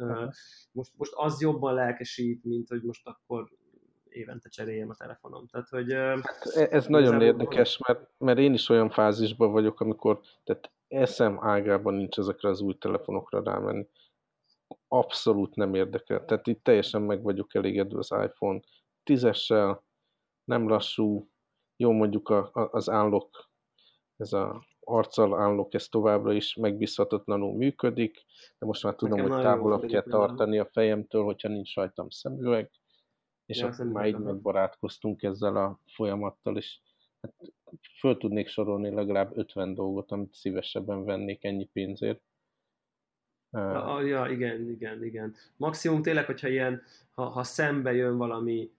Uh-huh. 0.00 0.32
Most, 0.72 0.92
most 0.96 1.12
az 1.14 1.40
jobban 1.40 1.74
lelkesít, 1.74 2.44
mint 2.44 2.68
hogy 2.68 2.82
most 2.82 3.06
akkor 3.06 3.48
évente 4.08 4.48
cseréljem 4.48 4.90
a 4.90 4.94
telefonom. 4.94 5.46
Tehát, 5.46 5.68
hogy, 5.68 5.92
hát 5.92 6.46
e, 6.54 6.68
ez 6.70 6.86
nagyon 6.86 7.20
érdekes, 7.20 7.78
mert, 7.86 8.10
mert 8.18 8.38
én 8.38 8.52
is 8.52 8.68
olyan 8.68 8.90
fázisban 8.90 9.52
vagyok, 9.52 9.80
amikor 9.80 10.20
tehát 10.44 10.70
eszem 10.88 11.38
ágában 11.44 11.94
nincs 11.94 12.18
ezekre 12.18 12.48
az 12.48 12.60
új 12.60 12.74
telefonokra 12.74 13.42
rámenni. 13.42 13.88
Abszolút 14.88 15.54
nem 15.54 15.74
érdekel. 15.74 16.24
Tehát 16.24 16.46
itt 16.46 16.62
teljesen 16.62 17.02
meg 17.02 17.22
vagyok 17.22 17.54
elégedve 17.54 17.98
az 17.98 18.10
iPhone 18.24 18.60
10-essel, 19.04 19.78
nem 20.44 20.68
lassú, 20.68 21.28
jó 21.76 21.92
mondjuk 21.92 22.28
a, 22.28 22.50
a, 22.52 22.68
az 22.72 22.90
állok, 22.90 23.50
ez 24.16 24.32
a 24.32 24.66
arccal 24.80 25.40
állok, 25.40 25.74
ez 25.74 25.88
továbbra 25.88 26.32
is 26.32 26.54
megbízhatatlanul 26.54 27.56
működik, 27.56 28.24
de 28.58 28.66
most 28.66 28.82
már 28.82 28.94
tudom, 28.94 29.18
Nekem 29.18 29.32
hogy 29.32 29.42
távolabb 29.42 29.86
kell 29.86 30.02
tartani 30.02 30.58
a 30.58 30.68
fejemtől, 30.72 31.24
hogyha 31.24 31.48
nincs 31.48 31.74
rajtam 31.74 32.08
szemüveg, 32.08 32.70
és 33.46 33.58
ja, 33.58 33.66
akkor 33.66 33.86
már 33.86 34.06
így 34.06 34.18
megbarátkoztunk 34.18 35.22
ezzel 35.22 35.56
a 35.56 35.80
folyamattal, 35.94 36.56
és 36.56 36.80
hát 37.20 37.34
föl 37.98 38.16
tudnék 38.16 38.48
sorolni 38.48 38.90
legalább 38.90 39.36
50 39.36 39.74
dolgot, 39.74 40.12
amit 40.12 40.34
szívesebben 40.34 41.04
vennék 41.04 41.44
ennyi 41.44 41.64
pénzért. 41.72 42.20
Ja, 43.50 44.02
ja, 44.02 44.26
igen, 44.26 44.70
igen, 44.70 45.04
igen. 45.04 45.34
Maximum 45.56 46.02
tényleg, 46.02 46.26
hogyha 46.26 46.48
ilyen, 46.48 46.82
ha, 47.10 47.24
ha 47.24 47.42
szembe 47.42 47.92
jön 47.92 48.16
valami 48.16 48.70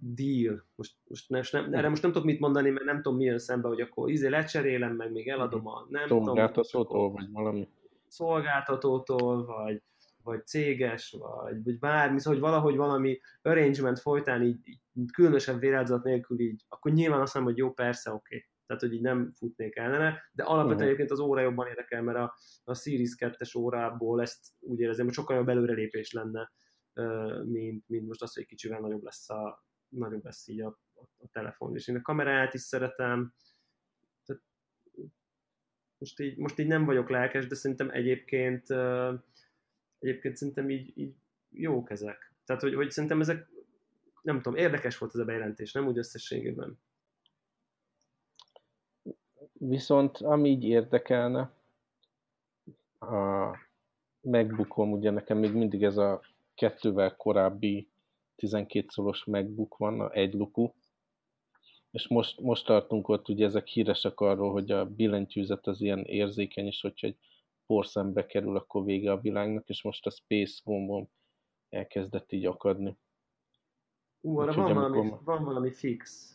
deal, 0.00 0.64
most, 0.74 0.94
most, 1.08 1.30
most 1.30 1.52
nem, 1.52 1.72
erre 1.72 1.88
most 1.88 2.02
nem 2.02 2.12
tudok 2.12 2.26
mit 2.26 2.40
mondani, 2.40 2.70
mert 2.70 2.84
nem 2.84 3.02
tudom, 3.02 3.18
mi 3.18 3.24
jön 3.24 3.38
szembe, 3.38 3.68
hogy 3.68 3.80
akkor 3.80 4.10
izé 4.10 4.28
lecserélem, 4.28 4.96
meg 4.96 5.12
még 5.12 5.28
eladom 5.28 5.66
a 5.66 5.86
nem 5.88 6.06
tudom. 6.06 6.24
Szolgáltatótól, 6.24 7.10
vagy 7.10 7.30
valami. 7.30 7.68
Szolgáltatótól, 8.08 9.44
vagy, 9.44 9.82
vagy 10.26 10.46
céges, 10.46 11.16
vagy, 11.18 11.62
vagy 11.64 11.78
bármi, 11.78 12.20
szóval, 12.20 12.40
hogy 12.40 12.48
valahogy 12.50 12.76
valami 12.76 13.20
arrangement 13.42 13.98
folytán 13.98 14.42
így, 14.42 14.80
így 14.92 15.10
különösebb 15.10 15.60
vérázat 15.60 16.04
nélkül 16.04 16.40
így, 16.40 16.64
akkor 16.68 16.92
nyilván 16.92 17.20
azt 17.20 17.34
mondom, 17.34 17.52
hogy 17.52 17.62
jó, 17.62 17.72
persze, 17.72 18.10
oké. 18.10 18.36
Okay. 18.36 18.48
tehát 18.66 18.82
hogy 18.82 18.92
így 18.92 19.00
nem 19.00 19.32
futnék 19.32 19.76
ellene, 19.76 20.22
de 20.32 20.42
alapvetően 20.42 20.74
uh-huh. 20.74 20.86
egyébként 20.86 21.10
az 21.10 21.20
óra 21.20 21.40
jobban 21.40 21.66
érdekel, 21.66 22.02
mert 22.02 22.18
a, 22.18 22.34
a 22.64 22.74
Series 22.74 23.14
2-es 23.18 23.58
órából 23.58 24.20
ezt 24.20 24.46
úgy 24.60 24.80
érzem, 24.80 25.04
hogy 25.04 25.14
sokkal 25.14 25.36
jobb 25.36 25.48
előrelépés 25.48 26.12
lenne, 26.12 26.52
mint, 27.44 27.84
mint 27.88 28.06
most 28.06 28.22
az, 28.22 28.34
hogy 28.34 28.46
kicsivel 28.46 28.80
nagyobb 28.80 29.02
lesz, 29.02 29.30
a, 29.30 29.64
nagyobb 29.88 30.24
lesz 30.24 30.48
így 30.48 30.60
a, 30.60 30.78
a, 30.94 31.02
a 31.16 31.28
telefon. 31.32 31.74
És 31.74 31.88
én 31.88 31.96
a 31.96 32.02
kamerát 32.02 32.54
is 32.54 32.60
szeretem, 32.60 33.34
tehát 34.24 34.42
most 35.98 36.20
így, 36.20 36.36
most 36.36 36.58
így 36.58 36.66
nem 36.66 36.84
vagyok 36.84 37.08
lelkes, 37.08 37.46
de 37.46 37.54
szerintem 37.54 37.90
egyébként 37.90 38.66
egyébként 39.98 40.36
szerintem 40.36 40.70
így, 40.70 40.92
így 40.94 41.14
jók 41.50 41.90
ezek. 41.90 42.32
Tehát, 42.44 42.62
hogy, 42.62 42.74
hogy 42.74 42.90
szerintem 42.90 43.20
ezek, 43.20 43.48
nem 44.22 44.42
tudom, 44.42 44.58
érdekes 44.58 44.98
volt 44.98 45.14
ez 45.14 45.20
a 45.20 45.24
bejelentés, 45.24 45.72
nem 45.72 45.86
úgy 45.86 45.98
összességében. 45.98 46.78
Viszont 49.52 50.18
ami 50.18 50.48
így 50.48 50.64
érdekelne, 50.64 51.50
a 53.00 53.56
megbukom, 54.20 54.92
ugye 54.92 55.10
nekem 55.10 55.38
még 55.38 55.52
mindig 55.52 55.82
ez 55.82 55.96
a 55.96 56.20
kettővel 56.54 57.16
korábbi 57.16 57.88
12 58.36 58.86
szolos 58.88 59.24
MacBook 59.24 59.76
van, 59.76 60.00
a 60.00 60.12
egy 60.12 60.34
luku, 60.34 60.70
és 61.90 62.08
most, 62.08 62.40
most 62.40 62.66
tartunk 62.66 63.08
ott, 63.08 63.28
ugye 63.28 63.44
ezek 63.44 63.66
híresek 63.66 64.20
arról, 64.20 64.52
hogy 64.52 64.70
a 64.70 64.86
billentyűzet 64.86 65.66
az 65.66 65.80
ilyen 65.80 66.04
érzékeny, 66.04 66.66
és 66.66 66.80
hogyha 66.80 67.06
egy 67.06 67.16
porszembe 67.66 68.26
kerül, 68.26 68.56
akkor 68.56 68.84
vége 68.84 69.12
a 69.12 69.20
világnak, 69.20 69.68
és 69.68 69.82
most 69.82 70.06
a 70.06 70.10
Space 70.10 70.60
gombom 70.64 71.08
elkezdett 71.68 72.32
így 72.32 72.46
akadni. 72.46 72.98
Ú, 74.20 74.38
arra 74.38 74.52
van, 74.52 74.74
valami, 74.74 75.12
van 75.24 75.44
valami 75.44 75.70
fix. 75.70 76.30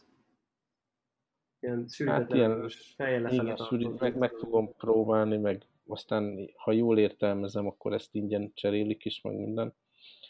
Ilyen 1.59 1.87
hát 2.05 2.33
ilyen, 2.33 2.69
igen, 2.97 3.55
sűrít, 3.55 3.99
meg, 3.99 4.17
meg 4.17 4.31
fogom 4.31 4.75
próbálni, 4.75 5.37
meg 5.37 5.65
aztán, 5.87 6.49
ha 6.55 6.71
jól 6.71 6.99
értelmezem, 6.99 7.67
akkor 7.67 7.93
ezt 7.93 8.15
ingyen 8.15 8.51
cserélik 8.53 9.05
is, 9.05 9.21
meg 9.21 9.35
minden. 9.35 9.75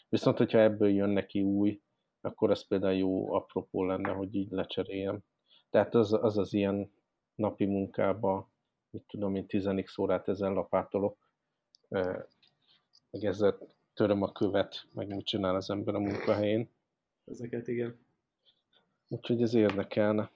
Viszont, 0.08 0.36
hogyha 0.36 0.58
ebből 0.58 0.88
jön 0.88 1.10
neki 1.10 1.42
új, 1.42 1.80
akkor 2.20 2.50
ez 2.50 2.66
például 2.66 2.94
jó 2.94 3.32
apropó 3.32 3.84
lenne, 3.84 4.12
hogy 4.12 4.34
így 4.34 4.50
lecseréljem. 4.50 5.20
Tehát 5.70 5.94
az 5.94 6.12
az, 6.12 6.38
az 6.38 6.52
ilyen 6.52 6.92
napi 7.34 7.64
munkába, 7.64 8.51
mit 8.92 9.04
tudom 9.06 9.34
én, 9.34 9.46
10 9.46 9.68
órát 9.98 10.28
ezen 10.28 10.52
lapátolok, 10.52 11.16
meg 13.10 13.24
ezzel 13.24 13.58
töröm 13.94 14.22
a 14.22 14.32
követ, 14.32 14.86
meg 14.92 15.06
mit 15.08 15.24
csinál 15.24 15.54
az 15.54 15.70
ember 15.70 15.94
a 15.94 15.98
munkahelyén. 15.98 16.70
Ezeket, 17.24 17.68
igen. 17.68 17.98
Úgyhogy 19.08 19.42
ez 19.42 19.54
érdekelne. 19.54 20.30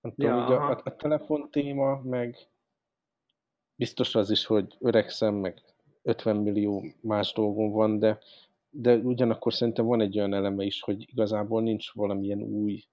Nem 0.00 0.14
tudom, 0.14 0.36
ja, 0.36 0.46
a, 0.46 0.70
a, 0.70 0.80
a 0.84 0.96
telefon 0.96 1.50
téma, 1.50 2.00
meg 2.02 2.36
biztos 3.76 4.14
az 4.14 4.30
is, 4.30 4.46
hogy 4.46 4.76
öregszem, 4.80 5.34
meg 5.34 5.62
50 6.02 6.36
millió 6.36 6.84
más 7.00 7.32
dolgom 7.32 7.70
van, 7.70 7.98
de, 7.98 8.18
de 8.70 8.96
ugyanakkor 8.96 9.52
szerintem 9.52 9.84
van 9.84 10.00
egy 10.00 10.18
olyan 10.18 10.34
eleme 10.34 10.64
is, 10.64 10.80
hogy 10.80 11.08
igazából 11.08 11.62
nincs 11.62 11.92
valamilyen 11.92 12.42
új, 12.42 12.84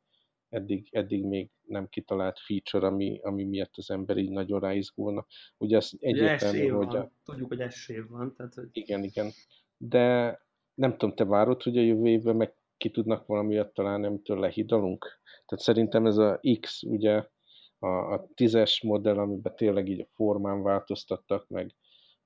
eddig, 0.50 0.88
eddig 0.91 1.25
még 1.25 1.50
nem 1.62 1.88
kitalált 1.88 2.39
feature, 2.39 2.88
ami, 2.88 3.20
ami 3.22 3.44
miatt 3.44 3.74
az 3.75 3.89
ember 3.89 4.18
így 4.18 4.29
nagyon 4.29 4.60
ráizgulna. 4.60 5.25
Ugye 5.58 5.77
az 5.77 5.98
egyértelmű, 6.00 6.68
hogy... 6.68 6.96
A... 6.96 7.12
Tudjuk, 7.24 7.48
hogy 7.48 7.62
esély 7.62 8.01
van. 8.10 8.36
Tehát, 8.36 8.53
hogy... 8.53 8.70
Igen, 8.72 9.03
igen. 9.03 9.32
De 9.77 10.38
nem 10.74 10.91
tudom, 10.91 11.15
te 11.15 11.25
várod, 11.25 11.62
hogy 11.62 11.77
a 11.77 11.82
jövő 11.82 12.08
évben 12.08 12.36
meg 12.36 12.53
ki 12.77 12.89
tudnak 12.89 13.25
valamiért 13.25 13.74
találni, 13.74 14.06
amitől 14.06 14.39
lehidalunk? 14.39 15.06
Tehát 15.46 15.63
szerintem 15.63 16.06
ez 16.06 16.18
a 16.18 16.39
X, 16.60 16.84
ugye 16.84 17.24
a, 17.79 17.88
a 17.88 18.27
tízes 18.36 18.82
modell, 18.82 19.18
amiben 19.18 19.56
tényleg 19.56 19.88
így 19.88 20.01
a 20.01 20.08
formán 20.13 20.63
változtattak, 20.63 21.48
meg, 21.48 21.75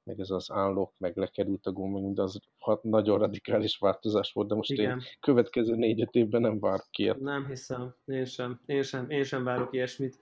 meg 0.04 0.20
ez 0.20 0.30
az 0.30 0.52
állok, 0.52 0.94
meg 0.98 1.18
lekerült 1.18 1.66
a 1.66 1.72
gomb, 1.72 2.16
de 2.16 2.22
az 2.22 2.40
nagyon 2.82 3.20
radikális 3.20 3.78
változás 3.78 4.32
volt, 4.32 4.48
de 4.48 4.56
most 4.56 4.72
Igen. 4.72 4.90
én 4.90 5.04
következő 5.20 5.76
négy-öt 5.76 6.16
évben 6.16 6.42
nem 6.42 6.60
várok 6.60 6.98
ilyet. 6.98 7.20
Nem 7.20 7.48
hiszem, 7.48 7.96
én 8.06 8.26
sem, 8.26 8.60
én 8.66 8.82
sem, 8.82 9.10
én 9.10 9.24
sem 9.24 9.44
várok 9.44 9.74
ilyesmit. 9.74 10.20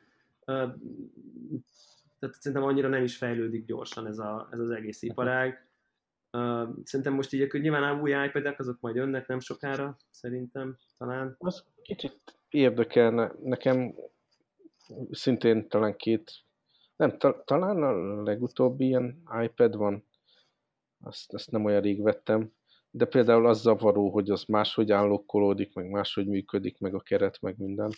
Tehát 2.20 2.36
szerintem 2.40 2.68
annyira 2.68 2.88
nem 2.88 3.04
is 3.04 3.18
fejlődik 3.18 3.66
gyorsan 3.66 4.08
ez, 4.08 4.20
a, 4.20 4.48
ez 4.52 4.60
az 4.60 4.70
egész 4.70 5.02
iparág. 5.02 5.70
Uh, 6.38 6.70
szerintem 6.84 7.14
most 7.14 7.34
így 7.34 7.52
nyilván 7.52 8.02
új 8.02 8.12
ipad 8.26 8.56
azok 8.58 8.80
majd 8.80 8.96
jönnek 8.96 9.28
nem 9.28 9.40
sokára, 9.40 9.98
szerintem 10.10 10.78
talán. 10.98 11.36
Az 11.40 11.64
kicsit 11.82 12.20
érdekelne. 12.50 13.32
Nekem 13.44 13.96
szintén 15.12 15.68
talán 15.68 15.96
két, 15.96 16.32
nem, 17.02 17.18
ta, 17.18 17.44
talán 17.46 17.84
a 17.84 18.22
legutóbbi 18.24 18.86
ilyen 18.86 19.24
iPad 19.44 19.76
van, 19.76 20.06
azt, 21.04 21.34
azt 21.34 21.52
nem 21.52 21.66
olyan 21.66 21.82
rég 21.82 22.02
vettem, 22.02 22.52
de 22.92 23.06
például 23.06 23.48
az 23.48 23.62
zavaró, 23.62 24.10
hogy 24.10 24.30
az 24.30 24.44
máshogy 24.44 24.92
állokkolódik, 24.92 25.74
meg 25.74 25.90
máshogy 25.90 26.28
működik, 26.28 26.80
meg 26.80 26.94
a 26.94 27.00
keret, 27.00 27.42
meg 27.42 27.56
minden. 27.58 27.92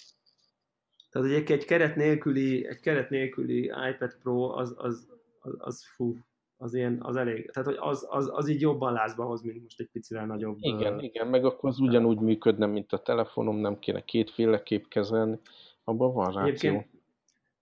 Tehát 1.09 1.31
egy, 1.31 1.51
egy 1.51 1.65
keret 1.65 1.95
nélküli, 1.95 2.67
egy 2.67 2.79
keret 2.79 3.09
nélküli 3.09 3.63
iPad 3.63 4.17
Pro 4.21 4.57
az, 4.57 4.73
az, 4.77 5.07
az, 5.39 5.55
az 5.57 5.85
fú, 5.95 6.17
az 6.57 6.73
ilyen, 6.73 6.97
az 7.01 7.15
elég, 7.15 7.51
tehát 7.51 7.69
hogy 7.69 7.77
az, 7.79 8.07
az, 8.09 8.29
az 8.33 8.47
így 8.47 8.61
jobban 8.61 8.93
lázba 8.93 9.25
hoz, 9.25 9.41
mint 9.41 9.61
most 9.61 9.79
egy 9.79 9.89
picivel 9.91 10.25
nagyobb. 10.25 10.57
Igen, 10.59 10.95
uh, 10.95 11.03
igen, 11.03 11.27
meg 11.27 11.45
akkor 11.45 11.69
az 11.69 11.79
ugyanúgy 11.79 12.19
működne, 12.19 12.65
mint 12.65 12.93
a 12.93 13.01
telefonom, 13.01 13.57
nem 13.57 13.79
kéne 13.79 14.03
kétféleképp 14.03 14.85
kezelni, 14.87 15.39
abban 15.83 16.13
van 16.13 16.31
ráció. 16.33 16.85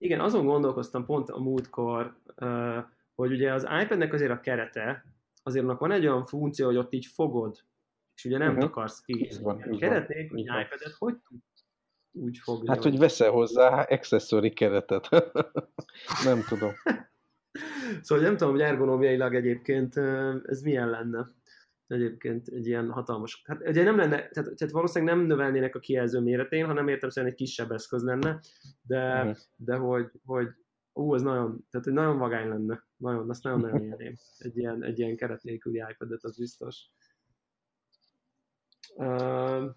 Igen, 0.01 0.19
azon 0.19 0.45
gondolkoztam 0.45 1.05
pont 1.05 1.29
a 1.29 1.39
múltkor, 1.39 2.15
hogy 3.15 3.31
ugye 3.31 3.53
az 3.53 3.67
iPad-nek 3.83 4.13
azért 4.13 4.31
a 4.31 4.39
kerete, 4.39 5.05
azért 5.43 5.63
annak 5.63 5.79
van 5.79 5.91
egy 5.91 6.07
olyan 6.07 6.25
funkció, 6.25 6.65
hogy 6.65 6.77
ott 6.77 6.93
így 6.93 7.05
fogod, 7.05 7.57
és 8.15 8.25
ugye 8.25 8.37
nem 8.37 8.47
uh-huh. 8.47 8.63
takarsz 8.63 9.01
ki. 9.01 9.19
Így 9.19 9.41
van, 9.41 9.61
a 9.61 9.77
keret 9.77 10.07
nélkül 10.07 10.37
egy 10.37 10.45
iPad-et 10.45 10.95
hogy 10.97 11.15
úgy 12.11 12.37
fogja? 12.37 12.71
Hát, 12.71 12.83
hogy 12.83 12.97
veszel 12.97 13.31
hozzá 13.31 13.81
accessory 13.81 14.49
keretet. 14.53 15.09
nem 16.29 16.43
tudom. 16.47 16.71
Szóval 18.01 18.23
nem 18.23 18.37
tudom, 18.37 18.53
hogy 18.53 18.61
ergonómiailag 18.61 19.35
egyébként 19.35 19.97
ez 20.45 20.61
milyen 20.61 20.89
lenne 20.89 21.31
egyébként 21.91 22.47
egy 22.47 22.67
ilyen 22.67 22.91
hatalmas... 22.91 23.41
Hát 23.45 23.67
ugye 23.67 23.83
nem 23.83 23.97
lenne, 23.97 24.15
tehát, 24.15 24.55
tehát 24.55 24.71
valószínűleg 24.73 25.15
nem 25.15 25.25
növelnének 25.25 25.75
a 25.75 25.79
kijelző 25.79 26.19
méretén, 26.19 26.65
hanem 26.65 26.87
értem 26.87 27.09
szerint 27.09 27.31
egy 27.31 27.39
kisebb 27.39 27.71
eszköz 27.71 28.03
lenne, 28.03 28.39
de, 28.81 29.19
uh-huh. 29.19 29.37
de 29.55 29.75
hogy, 29.75 30.11
hogy 30.25 30.47
ú, 30.93 31.15
ez 31.15 31.21
nagyon, 31.21 31.67
tehát 31.69 31.85
hogy 31.85 31.95
nagyon 31.95 32.17
vagány 32.17 32.47
lenne, 32.47 32.85
nagyon, 32.97 33.29
azt 33.29 33.43
nagyon-nagyon 33.43 33.83
élném. 33.83 34.15
Egy 34.37 34.57
ilyen, 34.57 34.83
egy 34.83 34.99
ilyen 34.99 35.15
keret 35.15 35.43
nélküli 35.43 35.83
ipad 35.89 36.17
az 36.21 36.37
biztos. 36.37 36.89
Uh, 38.95 39.75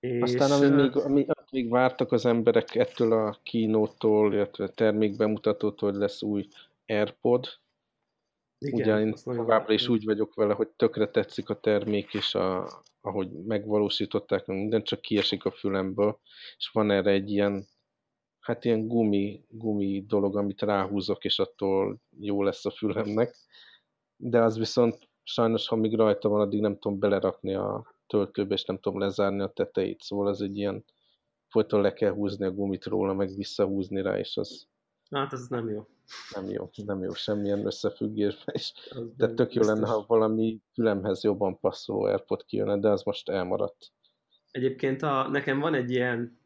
és, 0.00 0.22
Aztán 0.22 0.50
ami 0.50 0.82
még, 0.82 0.96
ami, 0.96 1.26
még 1.50 1.70
vártak 1.70 2.12
az 2.12 2.26
emberek 2.26 2.74
ettől 2.74 3.12
a 3.12 3.38
kínótól, 3.42 4.32
illetve 4.32 4.68
termékbemutatótól, 4.68 5.90
hogy 5.90 5.98
lesz 5.98 6.22
új 6.22 6.48
AirPod. 6.86 7.46
Igen, 8.58 8.80
Ugye 8.80 9.00
én 9.00 9.14
továbbra 9.22 9.72
is 9.72 9.88
úgy 9.88 10.04
vagyok 10.04 10.34
vele, 10.34 10.54
hogy 10.54 10.68
tökre 10.68 11.08
tetszik 11.10 11.48
a 11.48 11.60
termék, 11.60 12.14
és 12.14 12.34
a, 12.34 12.68
ahogy 13.00 13.30
megvalósították, 13.30 14.46
minden 14.46 14.82
csak 14.82 15.00
kiesik 15.00 15.44
a 15.44 15.50
fülemből, 15.50 16.20
és 16.56 16.70
van 16.72 16.90
erre 16.90 17.10
egy 17.10 17.30
ilyen, 17.30 17.66
hát 18.40 18.64
ilyen 18.64 18.88
gumi, 18.88 19.44
gumi 19.48 20.04
dolog, 20.06 20.36
amit 20.36 20.62
ráhúzok, 20.62 21.24
és 21.24 21.38
attól 21.38 22.00
jó 22.18 22.42
lesz 22.42 22.64
a 22.64 22.70
fülemnek. 22.70 23.34
De 24.16 24.42
az 24.42 24.58
viszont 24.58 25.08
sajnos, 25.22 25.68
ha 25.68 25.76
még 25.76 25.94
rajta 25.94 26.28
van, 26.28 26.40
addig 26.40 26.60
nem 26.60 26.78
tudom 26.78 26.98
belerakni 26.98 27.54
a 27.54 27.94
töltőbe, 28.06 28.54
és 28.54 28.64
nem 28.64 28.78
tudom 28.78 28.98
lezárni 28.98 29.40
a 29.40 29.52
tetejét, 29.52 30.00
szóval 30.00 30.28
ez 30.28 30.40
egy 30.40 30.56
ilyen 30.56 30.84
folyton 31.48 31.80
le 31.80 31.92
kell 31.92 32.12
húzni 32.12 32.44
a 32.44 32.52
gumit 32.52 32.84
róla, 32.84 33.14
meg 33.14 33.34
visszahúzni 33.34 34.02
rá, 34.02 34.18
és 34.18 34.36
az... 34.36 34.68
Hát 35.10 35.32
ez 35.32 35.48
nem 35.48 35.68
jó. 35.68 35.86
Nem 36.34 36.48
jó, 36.48 36.70
nem 36.84 37.02
jó 37.02 37.12
semmilyen 37.12 37.66
összefüggésben 37.66 38.54
is. 38.54 38.72
De 39.16 39.34
tök 39.34 39.52
jó 39.52 39.62
lenne, 39.62 39.86
ha 39.86 40.04
valami 40.06 40.62
fülemhez 40.72 41.22
jobban 41.22 41.58
passzoló 41.58 42.02
AirPod 42.02 42.44
kijönne, 42.44 42.78
de 42.78 42.88
az 42.88 43.02
most 43.02 43.28
elmaradt. 43.28 43.92
Egyébként 44.50 45.02
a, 45.02 45.28
nekem 45.28 45.60
van 45.60 45.74
egy 45.74 45.90
ilyen, 45.90 46.40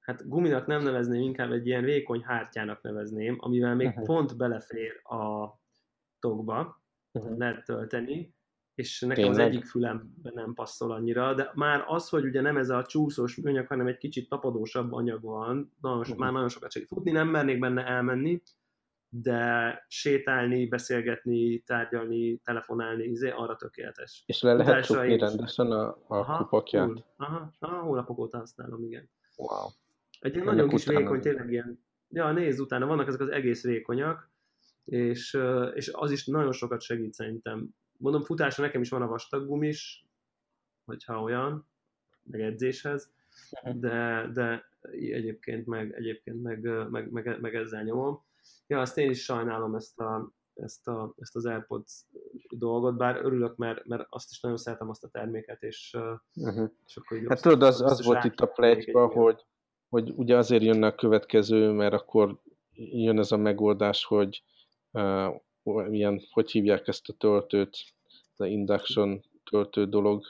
hát 0.00 0.28
guminak 0.28 0.66
nem 0.66 0.82
nevezném, 0.82 1.20
inkább 1.20 1.52
egy 1.52 1.66
ilyen 1.66 1.84
vékony 1.84 2.22
hártyának 2.22 2.82
nevezném, 2.82 3.36
amivel 3.40 3.74
még 3.74 3.86
uh-huh. 3.86 4.04
pont 4.04 4.36
belefér 4.36 5.00
a 5.02 5.54
tokba, 6.18 6.82
uh-huh. 7.12 7.38
lehet 7.38 7.64
tölteni, 7.64 8.35
és 8.76 9.00
nekem 9.00 9.14
Tényleg? 9.14 9.32
az 9.32 9.38
egyik 9.38 9.64
fülemben 9.64 10.32
nem 10.34 10.54
passzol 10.54 10.92
annyira, 10.92 11.34
de 11.34 11.50
már 11.54 11.84
az, 11.86 12.08
hogy 12.08 12.24
ugye 12.24 12.40
nem 12.40 12.56
ez 12.56 12.70
a 12.70 12.84
csúszós 12.84 13.36
műanyag, 13.36 13.66
hanem 13.66 13.86
egy 13.86 13.96
kicsit 13.96 14.28
tapadósabb 14.28 14.92
anyag 14.92 15.22
van, 15.22 15.72
nagyon, 15.80 15.98
uh-huh. 15.98 16.16
már 16.16 16.32
nagyon 16.32 16.48
sokat 16.48 16.70
segít 16.70 16.88
futni, 16.88 17.10
nem 17.10 17.28
mernék 17.28 17.58
benne 17.58 17.86
elmenni, 17.86 18.42
de 19.08 19.84
sétálni, 19.88 20.66
beszélgetni, 20.66 21.58
tárgyalni, 21.58 22.36
telefonálni, 22.36 23.04
izé, 23.04 23.30
arra 23.30 23.56
tökéletes. 23.56 24.22
És 24.26 24.42
le 24.42 24.52
lehet 24.52 24.84
csukni 24.84 25.18
rendesen 25.18 25.70
a, 25.70 25.88
a 25.88 26.04
aha, 26.06 26.36
kupakját? 26.36 26.86
Cool. 26.86 27.04
Aha, 27.16 27.52
aha, 27.58 27.82
hónapok 27.82 28.18
óta 28.18 28.38
használom, 28.38 28.84
igen. 28.84 29.10
Wow. 29.36 29.68
Egy 30.20 30.34
ilyen 30.34 30.46
nagyon 30.46 30.68
kis 30.68 30.86
vékony, 30.86 31.20
tényleg 31.20 31.50
ilyen, 31.50 31.84
ja, 32.08 32.32
nézz 32.32 32.60
utána, 32.60 32.86
vannak 32.86 33.06
ezek 33.06 33.20
az 33.20 33.28
egész 33.28 33.62
vékonyak, 33.62 34.30
és, 34.84 35.38
és 35.74 35.90
az 35.92 36.10
is 36.10 36.26
nagyon 36.26 36.52
sokat 36.52 36.80
segít 36.80 37.12
szerintem. 37.12 37.74
Mondom, 37.98 38.22
futásra 38.22 38.64
nekem 38.64 38.80
is 38.80 38.90
van 38.90 39.02
a 39.02 39.06
vastag 39.06 39.46
gumis, 39.46 40.06
hogyha 40.84 41.22
olyan, 41.22 41.68
meg 42.22 42.40
edzéshez, 42.40 43.12
de, 43.74 44.28
de 44.32 44.64
egyébként 44.90 45.66
meg, 45.66 45.92
egyébként 45.94 46.42
meg, 46.42 46.88
meg, 46.90 47.10
meg, 47.10 47.40
meg 47.40 47.54
ezzel 47.54 47.82
nyomom. 47.82 48.24
Ja, 48.66 48.80
azt 48.80 48.98
én 48.98 49.10
is 49.10 49.22
sajnálom 49.22 49.74
ezt, 49.74 50.00
a, 50.00 50.32
ezt, 50.54 50.88
a, 50.88 51.14
ezt 51.18 51.36
az 51.36 51.46
AirPods 51.46 52.04
dolgot, 52.48 52.96
bár 52.96 53.16
örülök, 53.16 53.56
mert, 53.56 53.84
mert 53.84 54.06
azt 54.08 54.30
is 54.30 54.40
nagyon 54.40 54.56
szeretem 54.56 54.88
azt 54.88 55.04
a 55.04 55.08
terméket, 55.08 55.62
és, 55.62 55.96
uh-huh. 56.34 56.70
és 56.86 56.96
akkor 56.96 57.22
Hát 57.28 57.42
tudod, 57.42 57.62
az, 57.62 57.80
az 57.80 58.04
volt 58.04 58.24
itt 58.24 58.40
a 58.40 58.46
plegyka, 58.46 59.06
hogy, 59.06 59.44
hogy 59.88 60.12
ugye 60.16 60.36
azért 60.36 60.62
jönne 60.62 60.86
a 60.86 60.94
következő, 60.94 61.70
mert 61.70 61.94
akkor 61.94 62.40
jön 62.72 63.18
ez 63.18 63.32
a 63.32 63.36
megoldás, 63.36 64.04
hogy 64.04 64.42
uh, 64.90 65.34
ilyen, 65.90 66.20
hogy 66.30 66.50
hívják 66.50 66.88
ezt 66.88 67.08
a 67.08 67.12
töltőt, 67.12 67.76
az 68.36 68.46
induction 68.46 69.24
töltő 69.50 69.84
dolog, 69.84 70.24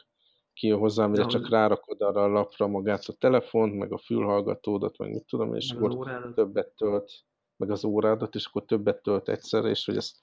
ki 0.53 0.71
hozzám, 0.71 1.11
hogy 1.11 1.27
csak 1.27 1.49
rárakod 1.49 2.01
arra 2.01 2.23
a 2.23 2.29
lapra 2.29 2.67
magát 2.67 3.05
a 3.05 3.13
telefont, 3.13 3.75
meg 3.75 3.93
a 3.93 3.99
fülhallgatódat, 3.99 4.99
meg 4.99 5.11
mit 5.11 5.25
tudom, 5.25 5.55
és 5.55 5.73
meg 5.73 5.83
akkor 5.83 6.33
többet 6.35 6.69
tölt, 6.77 7.13
meg 7.57 7.71
az 7.71 7.85
órádat, 7.85 8.35
és 8.35 8.47
akkor 8.47 8.65
többet 8.65 9.03
tölt 9.03 9.29
egyszerre, 9.29 9.69
és 9.69 9.85
hogy 9.85 9.97
ezt, 9.97 10.17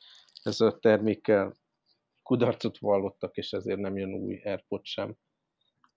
ezzel 0.43 0.67
a 0.67 0.79
termékkel 0.79 1.53
kudarcot 2.24 2.77
vallottak, 2.77 3.38
és 3.38 3.53
ezért 3.53 3.79
nem 3.79 3.98
jön 3.98 4.13
új 4.13 4.41
AirPod 4.43 4.86
sem. 4.86 5.15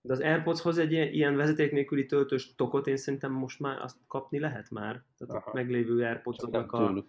De 0.01 0.13
az 0.13 0.19
AirPodshoz 0.19 0.77
egy 0.77 0.91
ilyen, 0.91 1.07
ilyen 1.07 1.35
vezeték 1.35 1.71
nélküli 1.71 2.05
töltős 2.05 2.55
tokot 2.55 2.87
én 2.87 2.97
szerintem 2.97 3.31
most 3.31 3.59
már 3.59 3.81
azt 3.81 3.97
kapni 4.07 4.39
lehet 4.39 4.69
már. 4.69 5.03
Tehát 5.17 5.35
Aha. 5.35 5.51
a 5.51 5.53
meglévő 5.53 6.03
AirPodsoknak 6.03 6.71
a... 6.71 7.05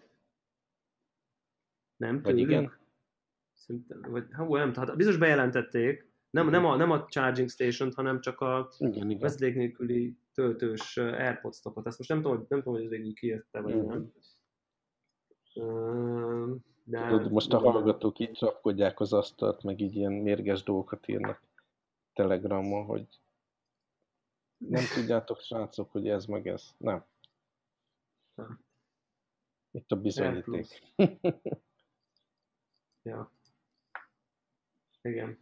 Nem? 1.99 2.23
Vagy 2.23 2.39
igen? 2.39 2.73
Szerintem, 3.53 4.01
vagy, 4.11 4.25
hú, 4.33 4.57
nem, 4.57 4.73
tehát 4.73 4.97
biztos 4.97 5.17
bejelentették, 5.17 6.09
nem, 6.31 6.49
nem, 6.49 6.65
a, 6.65 6.77
nem 6.77 6.91
a 6.91 7.07
charging 7.07 7.49
station 7.49 7.93
hanem 7.93 8.21
csak 8.21 8.41
a 8.41 8.71
igen, 8.79 9.11
igen. 9.11 9.19
vezeték 9.19 9.55
nélküli 9.55 10.17
töltős 10.35 10.97
AirPods 10.97 11.61
tokot. 11.61 11.87
Ezt 11.87 11.99
most 11.99 12.11
nem 12.11 12.23
tudom, 12.23 12.47
nem 12.49 12.59
tudom, 12.59 12.75
hogy 12.75 12.85
ez 12.85 12.91
végül 12.91 13.13
kiérte, 13.13 13.61
vagy 13.61 13.87
nem. 13.87 14.13
De, 16.85 17.09
Tudod, 17.09 17.33
most 17.33 17.53
a 17.53 17.59
hallgatók 17.59 18.19
így 18.19 18.33
csapkodják 18.33 19.01
az 19.01 19.13
asztalt, 19.13 19.63
meg 19.63 19.81
így 19.81 19.95
ilyen 19.95 20.13
mérges 20.13 20.63
dolgokat 20.63 21.09
írnak 21.09 21.43
telegramon, 22.13 22.85
hogy 22.85 23.07
nem 24.57 24.85
tudjátok, 24.95 25.41
srácok, 25.41 25.91
hogy 25.91 26.09
ez 26.09 26.25
meg 26.25 26.47
ez. 26.47 26.75
Nem. 26.77 27.05
Itt 29.71 29.91
a 29.91 29.97
bizonyíték. 29.97 30.67
ja. 33.03 33.33
Igen. 35.03 35.39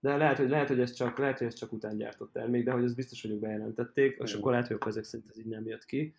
De 0.00 0.16
lehet, 0.16 0.36
hogy, 0.36 0.48
lehet, 0.48 0.68
hogy 0.68 0.80
ez 0.80 0.92
csak, 0.92 1.18
lehet, 1.18 1.38
hogy 1.38 1.46
ez 1.46 1.54
csak 1.54 1.72
után 1.72 1.96
gyártott 1.96 2.32
termék, 2.32 2.64
de 2.64 2.72
hogy 2.72 2.84
ez 2.84 2.94
biztos 2.94 3.22
vagyok 3.22 3.38
bejelentették, 3.38 4.18
és 4.22 4.34
akkor 4.34 4.50
lehet, 4.50 4.66
hogy 4.66 4.78
ezek 4.86 5.04
szerint 5.04 5.30
ez 5.30 5.38
így 5.38 5.46
nem 5.46 5.66
jött 5.66 5.84
ki. 5.84 6.14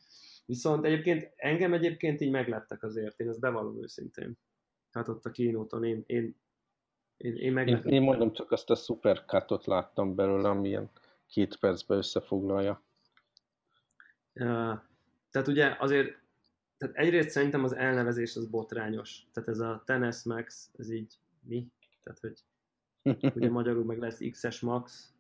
Viszont 0.46 0.86
egyébként 0.86 1.32
engem 1.36 1.74
egyébként 1.74 2.22
így 2.22 2.32
megleptek 2.32 2.84
azért, 2.84 3.20
én 3.20 3.30
ezt 3.30 3.40
bevallom 3.40 3.82
őszintén. 3.82 4.38
Hát 4.92 5.08
ott 5.08 5.26
a 5.26 5.32
kínóton 5.32 5.84
én, 5.84 6.04
én, 6.06 6.36
én, 7.18 7.36
én 7.36 7.54
megleptem. 7.54 7.92
Én, 7.92 8.02
én 8.02 8.02
mondom, 8.02 8.34
csak 8.34 8.52
azt 8.52 8.70
a 8.70 8.76
supercutot 8.76 9.66
láttam 9.66 10.16
belőle, 10.16 10.50
amilyen 10.50 10.90
két 11.28 11.60
percben 11.60 11.98
összefoglalja. 11.98 12.84
Uh, 14.34 14.80
tehát 15.32 15.48
ugye 15.48 15.76
azért, 15.80 16.23
tehát 16.84 16.98
egyrészt 16.98 17.30
szerintem 17.30 17.64
az 17.64 17.76
elnevezés 17.76 18.36
az 18.36 18.46
botrányos. 18.46 19.22
Tehát 19.34 19.50
ez 19.50 19.60
a 19.60 19.84
Tenes 19.86 20.24
Max, 20.24 20.72
ez 20.78 20.92
így 20.92 21.14
mi? 21.42 21.68
Tehát, 22.04 22.20
hogy 22.20 22.44
ugye 23.36 23.50
magyarul 23.50 23.86
meg 23.86 23.98
lesz 23.98 24.20
XS 24.32 24.60
Max, 24.60 25.14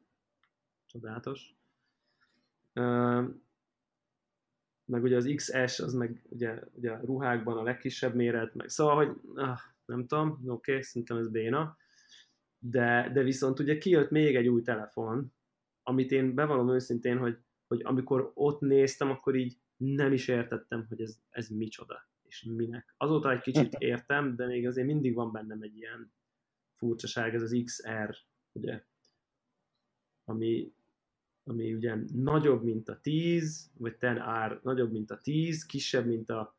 csodálatos. 0.86 1.56
Uh, 2.76 3.30
meg 4.86 5.04
ugye 5.04 5.16
az 5.16 5.32
XS, 5.36 5.80
az 5.80 5.94
meg 5.94 6.22
ugye, 6.30 6.60
ugye 6.74 6.92
a 6.92 7.00
ruhákban 7.06 7.58
a 7.58 7.64
legkisebb 7.64 8.16
méret, 8.16 8.54
meg 8.56 8.70
szóval, 8.70 8.96
hogy 8.96 9.18
ah, 9.36 9.60
nem 9.86 10.08
tudom, 10.08 10.32
oké, 10.32 10.72
okay, 10.72 10.84
szerintem 10.84 11.18
ez 11.18 11.30
béna, 11.30 11.78
de, 12.60 13.10
de 13.14 13.24
viszont 13.24 13.60
ugye 13.60 13.78
kijött 13.78 14.10
még 14.10 14.36
egy 14.36 14.48
új 14.48 14.62
telefon, 14.62 15.34
amit 15.84 16.12
én 16.12 16.34
bevallom 16.34 16.70
őszintén, 16.70 17.18
hogy, 17.18 17.38
hogy 17.68 17.82
amikor 17.84 18.32
ott 18.34 18.60
néztem, 18.60 19.10
akkor 19.10 19.36
így 19.36 19.58
nem 19.84 20.14
is 20.14 20.28
értettem, 20.28 20.86
hogy 20.90 21.02
ez, 21.02 21.20
ez 21.30 21.48
micsoda, 21.48 22.08
és 22.24 22.44
minek. 22.44 22.94
Azóta 22.98 23.32
egy 23.32 23.42
kicsit 23.42 23.74
értem, 23.92 24.36
de 24.36 24.46
még 24.46 24.68
azért 24.68 24.88
mindig 24.88 25.14
van 25.14 25.32
bennem 25.32 25.62
egy 25.62 25.78
ilyen 25.78 26.14
furcsaság, 26.76 27.34
ez 27.34 27.42
az 27.42 27.62
XR, 27.64 28.16
ugye, 28.52 28.84
ami, 30.26 30.74
ami 31.44 31.74
ugye 31.74 31.96
nagyobb, 32.14 32.64
mint 32.64 32.90
a 32.90 33.00
10, 33.02 33.72
vagy 33.78 33.96
10R 34.00 34.62
nagyobb, 34.62 34.92
mint 34.92 35.12
a 35.12 35.20
10, 35.22 35.66
kisebb, 35.66 36.06
mint 36.06 36.30
a 36.30 36.58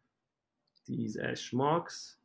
10S 0.87 1.52
Max, 1.52 2.18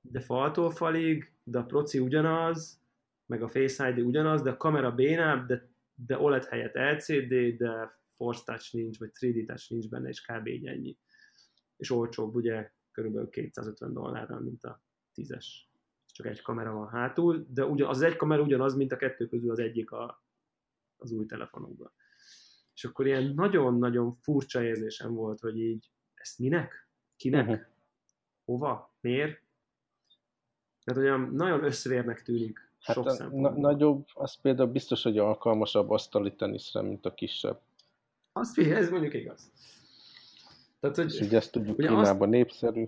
de 0.00 0.20
faltól 0.20 0.70
falig, 0.70 1.32
de 1.44 1.58
a 1.58 1.64
proci 1.64 1.98
ugyanaz, 1.98 2.80
meg 3.26 3.42
a 3.42 3.48
Face 3.48 3.88
ID 3.88 3.98
ugyanaz, 3.98 4.42
de 4.42 4.50
a 4.50 4.56
kamera 4.56 4.94
bénább, 4.94 5.46
de, 5.46 5.68
de 5.94 6.18
OLED 6.18 6.44
helyett 6.44 6.74
LCD, 6.74 7.56
de 7.56 7.98
Force 8.16 8.42
Touch 8.44 8.74
nincs, 8.74 8.98
vagy 8.98 9.10
3D 9.20 9.46
Touch 9.46 9.70
nincs 9.70 9.88
benne, 9.88 10.08
és 10.08 10.20
kb. 10.20 10.46
így 10.46 10.66
ennyi. 10.66 10.98
És 11.76 11.90
olcsóbb, 11.90 12.34
ugye, 12.34 12.70
körülbelül 12.90 13.28
250 13.28 13.92
dollárral, 13.92 14.40
mint 14.40 14.64
a 14.64 14.82
10-es 15.14 15.44
csak 16.16 16.26
egy 16.26 16.42
kamera 16.42 16.72
van 16.72 16.88
hátul, 16.88 17.46
de 17.48 17.64
ugyan, 17.64 17.88
az 17.88 18.02
egy 18.02 18.16
kamera 18.16 18.42
ugyanaz, 18.42 18.74
mint 18.74 18.92
a 18.92 18.96
kettő 18.96 19.26
közül 19.26 19.50
az 19.50 19.58
egyik 19.58 19.90
a, 19.90 20.22
az 20.96 21.12
új 21.12 21.26
telefonunkban. 21.26 21.92
És 22.74 22.84
akkor 22.84 23.06
ilyen 23.06 23.32
nagyon-nagyon 23.34 24.14
furcsa 24.14 24.62
érzésem 24.62 25.14
volt, 25.14 25.40
hogy 25.40 25.58
így, 25.58 25.90
ezt 26.14 26.38
minek? 26.38 26.88
Kinek? 27.16 27.48
Uh-huh. 27.48 27.64
Hova? 28.44 28.96
Miért? 29.00 29.42
Tehát 30.84 31.00
olyan 31.00 31.20
nagyon 31.20 31.64
összevérnek 31.64 32.22
tűnik 32.22 32.66
hát 32.80 32.96
sok 32.96 33.06
a 33.06 33.28
na- 33.28 33.58
nagyobb, 33.58 34.06
az 34.14 34.40
például 34.40 34.70
biztos, 34.70 35.02
hogy 35.02 35.18
alkalmasabb 35.18 35.90
asztali 35.90 36.34
teniszre, 36.34 36.82
mint 36.82 37.06
a 37.06 37.14
kisebb. 37.14 37.60
Azt 38.36 38.58
ez 38.58 38.90
mondjuk 38.90 39.14
igaz. 39.14 39.50
Tehát, 40.80 40.96
hogy, 40.96 41.14
És 41.14 41.20
ugye 41.20 41.36
ezt 41.36 41.52
tudjuk, 41.52 41.76
Kínában 41.76 42.20
azt... 42.20 42.30
népszerű. 42.30 42.84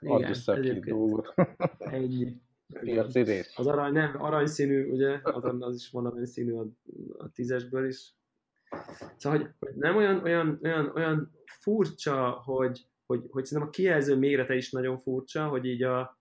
Igen, 0.00 0.34
egyébként. 0.46 0.84
dolgot. 0.84 1.34
Ennyi. 1.78 2.40
Piaci 2.80 3.22
rész. 3.22 3.58
Az 3.58 3.66
arany, 3.66 3.92
nem, 3.92 4.22
aranyszínű, 4.22 4.90
ugye, 4.90 5.20
az, 5.22 5.44
az 5.58 5.74
is 5.74 5.90
van 5.90 6.06
aranyszínű 6.06 6.52
a, 6.52 6.66
a 7.18 7.28
tízesből 7.28 7.86
is. 7.86 8.14
Szóval, 9.16 9.38
hogy, 9.58 9.74
nem 9.74 9.96
olyan, 9.96 10.22
olyan, 10.22 10.58
olyan, 10.62 10.92
olyan 10.94 11.32
furcsa, 11.44 12.30
hogy, 12.30 12.86
hogy, 13.06 13.26
hogy 13.30 13.44
szerintem 13.44 13.68
a 13.68 13.74
kijelző 13.74 14.16
mérete 14.16 14.54
is 14.54 14.70
nagyon 14.70 14.98
furcsa, 14.98 15.48
hogy 15.48 15.64
így 15.64 15.82
a, 15.82 16.20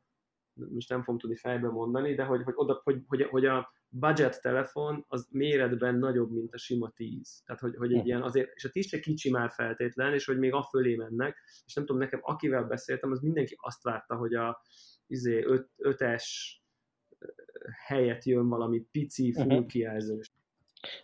most 0.53 0.89
nem 0.89 1.03
fogom 1.03 1.19
tudni 1.19 1.35
fejbe 1.35 1.69
mondani, 1.69 2.15
de 2.15 2.23
hogy, 2.23 2.43
hogy, 2.43 2.53
oda, 2.55 2.81
hogy, 2.83 3.03
hogy, 3.07 3.23
hogy 3.23 3.45
a 3.45 3.73
budget 3.89 4.41
telefon 4.41 5.05
az 5.07 5.27
méretben 5.31 5.95
nagyobb, 5.95 6.31
mint 6.31 6.53
a 6.53 6.57
sima 6.57 6.89
10. 6.89 7.41
Tehát, 7.45 7.61
hogy, 7.61 7.75
hogy 7.75 7.93
egy 7.93 7.99
hm. 7.99 8.05
ilyen 8.05 8.21
azért, 8.21 8.55
és 8.55 8.65
a 8.65 8.69
10 8.69 8.87
se 8.87 8.99
kicsi 8.99 9.29
már 9.29 9.51
feltétlen, 9.51 10.13
és 10.13 10.25
hogy 10.25 10.37
még 10.37 10.53
a 10.53 10.63
fölé 10.63 10.95
mennek, 10.95 11.37
és 11.65 11.73
nem 11.73 11.85
tudom, 11.85 12.01
nekem 12.01 12.19
akivel 12.23 12.63
beszéltem, 12.63 13.11
az 13.11 13.19
mindenki 13.19 13.55
azt 13.59 13.83
várta, 13.83 14.15
hogy 14.15 14.33
a 14.33 14.61
izé, 15.07 15.45
5, 15.77 16.01
es 16.01 16.57
helyett 17.85 18.23
jön 18.23 18.47
valami 18.47 18.79
pici, 18.91 19.33
full 19.33 19.45
uh-huh. 19.45 19.65
kijelzős. 19.65 20.33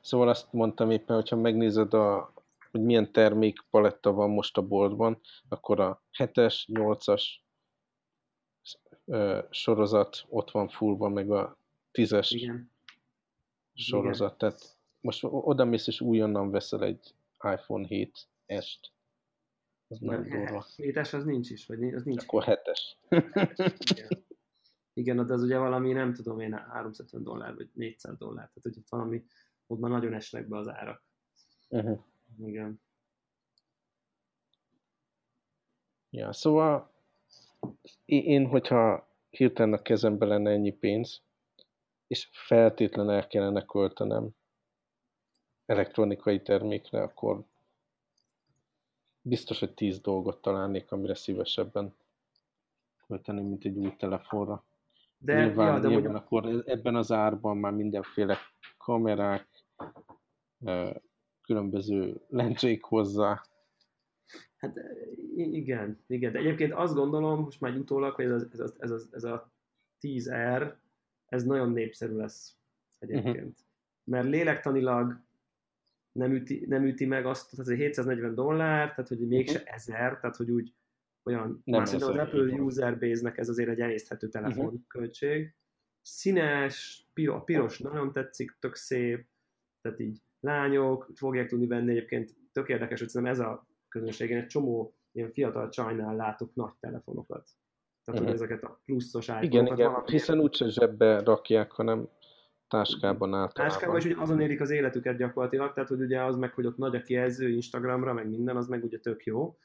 Szóval 0.02 0.30
azt 0.30 0.54
mondtam 0.54 0.89
éppen, 0.89 1.15
hogyha 1.15 1.36
megnézed 1.36 1.93
a, 1.93 2.34
hogy 2.71 2.82
milyen 2.82 3.12
termék 3.12 3.60
paletta 3.69 4.12
van 4.12 4.30
most 4.30 4.58
a 4.58 4.62
boltban, 4.62 5.19
akkor 5.50 5.80
a 5.80 6.04
7-es, 6.17 6.56
8-as 6.67 7.24
sorozat 9.50 10.26
ott 10.28 10.52
van 10.52 10.69
fullban, 10.69 11.12
meg 11.12 11.32
a 11.32 11.58
10-es 11.91 12.28
Igen 12.30 12.74
sorozat. 13.75 14.35
Igen. 14.35 14.38
Tehát 14.38 14.77
most 15.01 15.23
oda 15.23 15.65
mész 15.65 15.88
és 15.88 16.01
újonnan 16.01 16.51
veszel 16.51 16.83
egy 16.83 17.15
iPhone 17.53 17.88
7S-t. 17.89 18.79
Az 19.88 19.99
nem 19.99 20.23
durva. 20.23 20.65
7-es 20.77 21.13
az 21.13 21.23
nincs 21.23 21.49
is, 21.49 21.65
vagy 21.65 21.93
az 21.93 22.03
nincs. 22.03 22.23
Akkor 22.23 22.43
7-es. 22.47 22.79
Igen. 23.91 24.23
Igen, 24.93 25.25
de 25.25 25.33
az 25.33 25.41
ugye 25.41 25.57
valami, 25.57 25.91
nem 25.91 26.13
tudom 26.13 26.39
én, 26.39 26.53
350 26.53 27.23
dollár, 27.23 27.55
vagy 27.55 27.69
400 27.73 28.17
dollár. 28.17 28.47
Tehát, 28.47 28.61
hogy 28.61 28.77
ott 28.77 28.89
valami, 28.89 29.25
ott 29.67 29.79
már 29.79 29.91
nagyon 29.91 30.13
esnek 30.13 30.47
be 30.47 30.57
az 30.57 30.67
árak. 30.67 31.03
Uh-huh. 31.67 31.99
Igen. 32.38 32.81
Ja, 36.09 36.33
szóval 36.33 36.91
én, 38.05 38.47
hogyha 38.47 39.07
hirtelen 39.29 39.73
a 39.73 39.81
kezemben 39.81 40.27
lenne 40.27 40.51
ennyi 40.51 40.71
pénz, 40.71 41.21
és 42.08 42.30
feltétlen 42.32 43.10
el 43.10 43.28
kellene 43.28 43.65
költenem 43.65 44.30
elektronikai 45.65 46.41
termékre, 46.41 47.02
akkor 47.02 47.44
biztos, 49.22 49.60
hogy 49.60 49.74
tíz 49.74 50.00
dolgot 50.00 50.41
találnék, 50.41 50.91
amire 50.91 51.15
szívesebben 51.15 51.96
költeni, 53.08 53.41
mint 53.41 53.65
egy 53.65 53.78
új 53.78 53.96
telefonra. 53.96 54.63
De, 55.18 55.46
nyilván, 55.46 55.74
ja, 55.74 55.80
de 55.80 55.88
nyilván 55.88 56.12
mondjuk... 56.12 56.24
akkor 56.24 56.63
ebben 56.65 56.96
az 56.96 57.12
árban 57.12 57.58
már 57.58 57.72
mindenféle 57.72 58.38
kamerák, 58.78 59.48
különböző 61.41 62.22
lencsék 62.30 62.84
hozzá. 62.84 63.41
Hát 64.56 64.78
igen, 65.36 66.04
igen. 66.08 66.32
De 66.32 66.39
egyébként 66.39 66.74
azt 66.74 66.94
gondolom, 66.94 67.39
most 67.39 67.62
már 67.62 67.76
utólag, 67.76 68.13
hogy 68.13 68.26
ez 68.26 68.41
a, 68.60 68.74
ez 68.80 68.91
ez 68.91 69.08
ez 69.12 69.24
a 69.24 69.52
10R, 70.02 70.74
ez 71.25 71.43
nagyon 71.43 71.71
népszerű 71.71 72.15
lesz 72.15 72.57
egyébként. 72.99 73.35
Uh-huh. 73.35 73.55
Mert 74.03 74.27
lélektanilag 74.27 75.23
nem 76.11 76.33
üti, 76.33 76.65
nem 76.67 76.85
üti 76.85 77.05
meg 77.05 77.25
azt, 77.25 77.49
tehát 77.49 77.67
ez 77.67 77.77
740 77.77 78.35
dollár, 78.35 78.89
tehát 78.89 79.07
hogy 79.07 79.27
mégse 79.27 79.59
uh-huh. 79.59 79.73
1000, 79.73 80.19
tehát 80.19 80.35
hogy 80.35 80.51
úgy 80.51 80.73
olyan, 81.23 81.61
nem 81.63 81.77
már 81.77 81.88
szerintem 81.88 82.19
az 82.19 82.27
Apple 82.27 82.61
user 82.61 82.99
base-nek 82.99 83.38
ez 83.38 83.49
azért 83.49 83.69
egy 83.69 83.79
emészthető 83.79 84.29
telefon 84.29 84.65
uh-huh. 84.65 84.81
költség. 84.88 85.55
Színes, 86.01 87.07
piros, 87.13 87.43
piros 87.43 87.79
nagyon 87.79 88.11
tetszik, 88.11 88.57
tök 88.59 88.75
szép, 88.75 89.27
tehát 89.81 89.99
így 89.99 90.21
lányok 90.39 91.11
fogják 91.15 91.47
tudni 91.47 91.67
venni 91.67 91.91
egyébként, 91.91 92.35
tök 92.51 92.69
érdekes, 92.69 92.99
hogy 92.99 93.09
szerintem 93.09 93.35
ez 93.35 93.51
a 93.51 93.67
közönségen 93.88 94.41
egy 94.41 94.47
csomó 94.47 94.95
ilyen 95.11 95.31
fiatal 95.31 95.69
csajnál 95.69 96.15
látok 96.15 96.55
nagy 96.55 96.73
telefonokat. 96.79 97.49
Tehát, 98.06 98.22
uh-huh. 98.22 98.26
hogy 98.26 98.34
ezeket 98.34 98.63
a 98.63 98.82
pluszos 98.86 99.28
iPhone-okat 99.28 99.54
Igen, 99.54 99.65
igen, 99.65 100.04
hiszen 100.06 100.39
úgyse 100.39 100.70
zsebbe 100.70 101.20
rakják, 101.20 101.72
hanem 101.72 102.10
táskában 102.68 103.34
általában. 103.34 103.70
Táskában, 103.70 103.98
és 103.98 104.06
ugye 104.06 104.22
azon 104.22 104.41
érik 104.41 104.62
az 104.62 104.70
életüket 104.70 105.18
gyakorlatilag, 105.18 105.74
tehát 105.74 105.89
hogy 105.89 106.02
ugye 106.02 106.24
az 106.24 106.36
meg, 106.36 106.54
hogy 106.54 106.65
ott 106.65 106.78
nagy 106.78 106.96
a 106.96 107.02
kijelző 107.02 107.50
Instagramra, 107.50 108.13
meg 108.13 108.30
minden, 108.30 108.56
az 108.56 108.68
meg 108.68 108.84
ugye 108.84 109.00
tök 109.00 109.24
jó. 109.24 109.58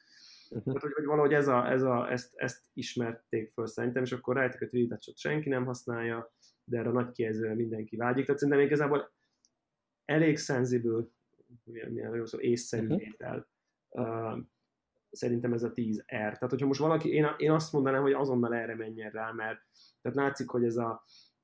Uh-huh. 0.49 0.63
Tehát, 0.63 0.81
hogy, 0.81 0.93
hogy 0.93 1.05
valahogy 1.05 1.33
ez 1.33 1.47
a, 1.47 1.71
ez 1.71 1.81
a, 1.81 2.11
ezt, 2.11 2.33
ezt 2.35 2.65
ismerték 2.73 3.51
föl 3.53 3.67
szerintem, 3.67 4.03
és 4.03 4.11
akkor 4.11 4.35
rájöttek, 4.35 4.59
hogy 4.59 4.69
tweetet 4.69 5.17
senki 5.17 5.49
nem 5.49 5.65
használja, 5.65 6.33
de 6.63 6.77
erre 6.77 6.89
a 6.89 6.91
nagy 6.91 7.11
kijelzőre 7.11 7.55
mindenki 7.55 7.95
vágyik. 7.95 8.25
Tehát 8.25 8.41
szerintem 8.41 8.65
igazából 8.65 9.11
elég 10.05 10.37
szenzibil, 10.37 11.11
milyen, 11.63 11.91
milyen 11.91 12.15
jó 12.15 12.25
szó, 12.25 12.39
észszerű 12.39 12.87
uh-huh. 12.87 13.01
étel. 13.01 13.47
Uh, 13.89 14.37
szerintem 15.11 15.53
ez 15.53 15.63
a 15.63 15.71
10R. 15.71 16.05
Tehát, 16.07 16.49
hogyha 16.49 16.67
most 16.67 16.79
valaki, 16.79 17.09
én, 17.09 17.27
én 17.37 17.51
azt 17.51 17.73
mondanám, 17.73 18.01
hogy 18.01 18.13
azonnal 18.13 18.55
erre 18.55 18.75
menjen 18.75 19.11
rá, 19.11 19.31
mert 19.31 19.59
tehát 20.01 20.17
látszik, 20.17 20.49
hogy 20.49 20.63
ez 20.63 20.77
a, 20.77 21.03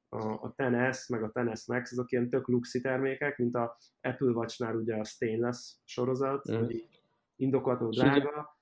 a, 0.09 0.17
a 0.17 0.53
TenS, 0.55 1.07
meg 1.07 1.23
a 1.23 1.31
TenS 1.31 1.67
Max, 1.67 1.91
azok 1.91 2.11
ilyen 2.11 2.29
tök 2.29 2.47
luxi 2.47 2.81
termékek, 2.81 3.37
mint 3.37 3.55
a 3.55 3.77
Apple 4.01 4.31
Watch-nál 4.31 4.75
ugye 4.75 4.95
a 4.95 5.03
stainless 5.03 5.75
sorozat, 5.83 6.51
mm. 6.51 6.55
hogy 6.55 6.87
indokolható 7.35 7.89
drága. 7.89 8.55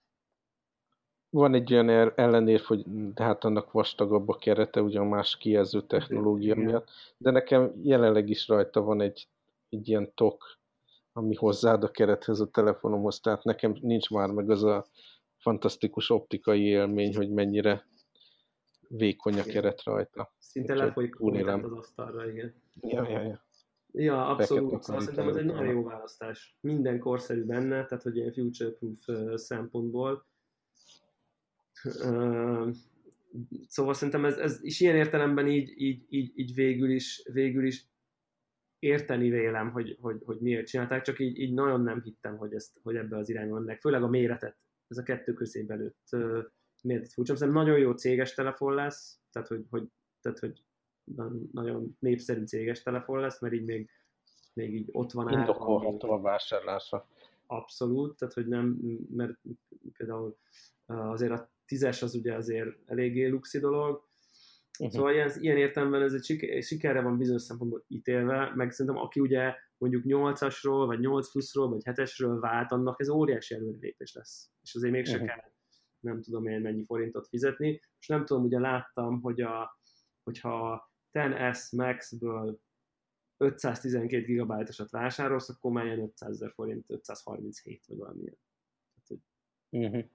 Van 1.29 1.53
egy 1.53 1.73
olyan 1.73 2.13
ellenérv, 2.15 2.63
hogy 2.63 2.85
hát 3.15 3.43
annak 3.43 3.71
vastagabb 3.71 4.29
a 4.29 4.37
kerete, 4.37 4.81
ugyan 4.81 5.07
más 5.07 5.37
kijelző 5.37 5.81
technológia 5.81 6.53
Igen. 6.53 6.65
miatt, 6.65 6.89
de 7.17 7.31
nekem 7.31 7.71
jelenleg 7.83 8.29
is 8.29 8.47
rajta 8.47 8.81
van 8.81 9.01
egy, 9.01 9.27
egy 9.69 9.87
ilyen 9.87 10.13
tok, 10.13 10.57
ami 11.17 11.35
hozzáad 11.35 11.83
a 11.83 11.91
kerethez 11.91 12.39
a 12.39 12.49
telefonomhoz, 12.49 13.19
tehát 13.19 13.43
nekem 13.43 13.77
nincs 13.81 14.09
már 14.09 14.29
meg 14.29 14.49
az 14.49 14.63
a 14.63 14.85
fantasztikus 15.37 16.09
optikai 16.09 16.61
élmény, 16.61 17.15
hogy 17.15 17.29
mennyire 17.29 17.87
vékony 18.87 19.39
a 19.39 19.43
keret 19.43 19.83
rajta. 19.83 20.33
Szinte 20.39 20.75
lefolyik 20.75 21.19
az 21.19 21.71
asztalra, 21.71 22.29
igen. 22.29 22.53
Ja, 22.81 23.09
ja, 23.09 23.21
ja. 23.21 23.43
Ja, 23.91 24.27
abszolút. 24.27 24.83
Szóval 24.83 25.01
szerintem 25.01 25.27
ez 25.27 25.35
egy 25.35 25.45
nagyon 25.45 25.67
jó 25.67 25.83
választás. 25.83 26.57
Minden 26.61 26.99
korszerű 26.99 27.43
benne, 27.43 27.85
tehát 27.85 28.03
hogy 28.03 28.15
ilyen 28.15 28.33
future-proof 28.33 28.97
szempontból. 29.35 30.25
Szóval 33.67 33.93
szerintem 33.93 34.25
ez, 34.25 34.37
ez 34.37 34.63
is 34.63 34.79
ilyen 34.79 34.95
értelemben 34.95 35.47
így, 35.47 35.73
így, 35.81 36.05
így, 36.09 36.31
így 36.35 36.53
végül, 36.53 36.89
is, 36.89 37.29
végül 37.33 37.65
is 37.65 37.87
érteni 38.79 39.29
vélem, 39.29 39.71
hogy, 39.71 39.97
hogy, 40.01 40.21
hogy 40.25 40.39
miért 40.39 40.67
csinálták, 40.67 41.01
csak 41.01 41.19
így, 41.19 41.39
így 41.39 41.53
nagyon 41.53 41.81
nem 41.81 42.01
hittem, 42.01 42.37
hogy, 42.37 42.53
ezt, 42.53 42.79
hogy 42.83 42.95
ebbe 42.95 43.17
az 43.17 43.29
irányba 43.29 43.59
mennek. 43.59 43.79
Főleg 43.79 44.03
a 44.03 44.07
méretet, 44.07 44.57
ez 44.87 44.97
a 44.97 45.03
kettő 45.03 45.33
közében 45.33 45.95
uh, 46.11 46.43
miért 46.83 47.11
furcsa. 47.13 47.35
Szerintem 47.35 47.63
nagyon 47.63 47.79
jó 47.79 47.91
céges 47.91 48.33
telefon 48.33 48.73
lesz, 48.73 49.19
tehát 49.31 49.47
hogy, 49.47 49.65
hogy, 49.69 49.87
tehát, 50.21 50.39
hogy 50.39 50.63
nagyon 51.51 51.95
népszerű 51.99 52.43
céges 52.43 52.81
telefon 52.81 53.19
lesz, 53.19 53.41
mert 53.41 53.53
így 53.53 53.65
még, 53.65 53.89
még 54.53 54.75
így 54.75 54.89
ott 54.91 55.11
van 55.11 55.31
Indokolható 55.31 56.11
a 56.11 56.21
vásárlása. 56.21 57.07
Abszolút, 57.47 58.17
tehát 58.17 58.33
hogy 58.33 58.47
nem, 58.47 58.79
mert 59.09 59.39
például 59.97 60.37
azért 60.85 61.31
a 61.31 61.49
tízes 61.65 62.01
az 62.01 62.15
ugye 62.15 62.35
azért 62.35 62.69
eléggé 62.85 63.27
luxi 63.27 63.59
dolog, 63.59 64.07
Uh-huh. 64.79 64.95
Szóval 64.95 65.13
ilyen, 65.13 65.31
ilyen 65.39 65.57
értelemben 65.57 66.01
ez 66.01 66.13
egy 66.13 66.23
sikerre 66.63 67.01
van 67.01 67.17
bizonyos 67.17 67.41
szempontból 67.41 67.85
ítélve, 67.87 68.51
meg 68.55 68.71
szerintem 68.71 69.01
aki 69.01 69.19
ugye 69.19 69.53
mondjuk 69.77 70.03
8-asról, 70.05 70.83
vagy 70.85 70.99
8 70.99 71.31
pluszról, 71.31 71.69
vagy 71.69 71.81
7-esről 71.83 72.37
vált, 72.39 72.71
annak 72.71 72.99
ez 72.99 73.09
óriási 73.09 73.55
előrelépés 73.55 74.13
lesz. 74.13 74.49
És 74.61 74.75
azért 74.75 74.93
mégsem 74.93 75.21
uh-huh. 75.21 75.29
kell 75.29 75.53
nem 76.05 76.21
tudom 76.21 76.47
én 76.47 76.61
mennyi 76.61 76.83
forintot 76.83 77.27
fizetni. 77.27 77.81
És 77.99 78.07
nem 78.07 78.25
tudom, 78.25 78.43
ugye 78.43 78.59
láttam, 78.59 79.21
hogy 79.21 79.41
a, 79.41 79.79
hogyha 80.23 80.89
10S 81.11 81.75
Max-ből 81.75 82.59
512 83.37 84.33
GB-osat 84.33 84.91
vásárolsz, 84.91 85.49
akkor 85.49 85.71
már 85.71 85.85
ilyen 85.85 85.99
500 85.99 86.29
ezer 86.29 86.51
forint, 86.51 86.85
537 86.87 87.85
vagy 87.85 87.97
valamilyen. 87.97 88.37
Tehát, 89.07 89.23
uh-huh. 89.69 90.09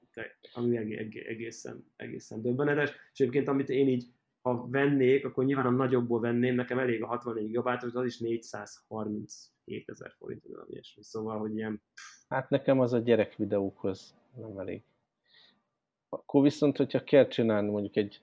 ami 0.52 0.96
egészen, 1.26 1.92
egészen 1.96 2.42
döbbenetes. 2.42 2.90
És 3.12 3.20
egyébként, 3.20 3.48
amit 3.48 3.68
én 3.68 3.88
így, 3.88 4.12
ha 4.42 4.68
vennék, 4.68 5.24
akkor 5.24 5.44
nyilván 5.44 5.66
a 5.66 5.70
nagyobbból 5.70 6.20
venném, 6.20 6.54
nekem 6.54 6.78
elég 6.78 7.02
a 7.02 7.06
64 7.06 7.50
GB, 7.50 7.66
az 7.66 8.04
is 8.04 8.18
437 8.18 9.88
ezer 9.88 10.12
forint, 10.18 10.42
vagy 10.46 10.70
ilyesmi. 10.70 11.02
Szóval, 11.02 11.38
hogy 11.38 11.56
ilyen... 11.56 11.82
Hát 12.28 12.50
nekem 12.50 12.80
az 12.80 12.92
a 12.92 12.98
gyerek 12.98 13.36
videókhoz 13.36 14.14
nem 14.36 14.58
elég. 14.58 14.82
Akkor 16.08 16.42
viszont, 16.42 16.76
hogyha 16.76 17.04
kell 17.04 17.26
csinálni 17.26 17.70
mondjuk 17.70 17.96
egy 17.96 18.22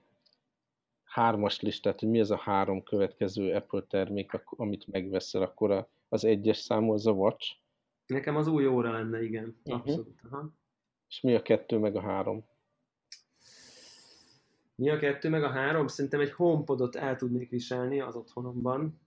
hármas 1.03 1.61
listát, 1.61 1.99
hogy 1.99 2.09
mi 2.09 2.19
az 2.19 2.31
a 2.31 2.37
három 2.37 2.83
következő 2.83 3.53
Apple 3.53 3.81
termék, 3.81 4.31
amit 4.45 4.87
megveszel, 4.87 5.41
akkor 5.41 5.87
az 6.09 6.23
egyes 6.23 6.57
számú 6.57 6.93
az 6.93 7.07
a 7.07 7.11
Watch. 7.11 7.55
Nekem 8.05 8.35
az 8.35 8.47
új 8.47 8.67
óra 8.67 8.91
lenne, 8.91 9.23
igen. 9.23 9.57
Uh-huh. 9.63 9.79
Abszolút. 9.79 10.19
Aha. 10.31 10.49
És 11.09 11.21
mi 11.21 11.35
a 11.35 11.41
kettő 11.41 11.77
meg 11.77 11.95
a 11.95 12.01
három? 12.01 12.45
Mi 14.81 14.89
a 14.89 14.97
kettő 14.97 15.29
meg 15.29 15.43
a 15.43 15.49
három? 15.49 15.87
Szerintem 15.87 16.19
egy 16.19 16.31
HomePodot 16.31 16.95
el 16.95 17.15
tudnék 17.15 17.49
viselni 17.49 17.99
az 17.99 18.15
otthonomban. 18.15 19.01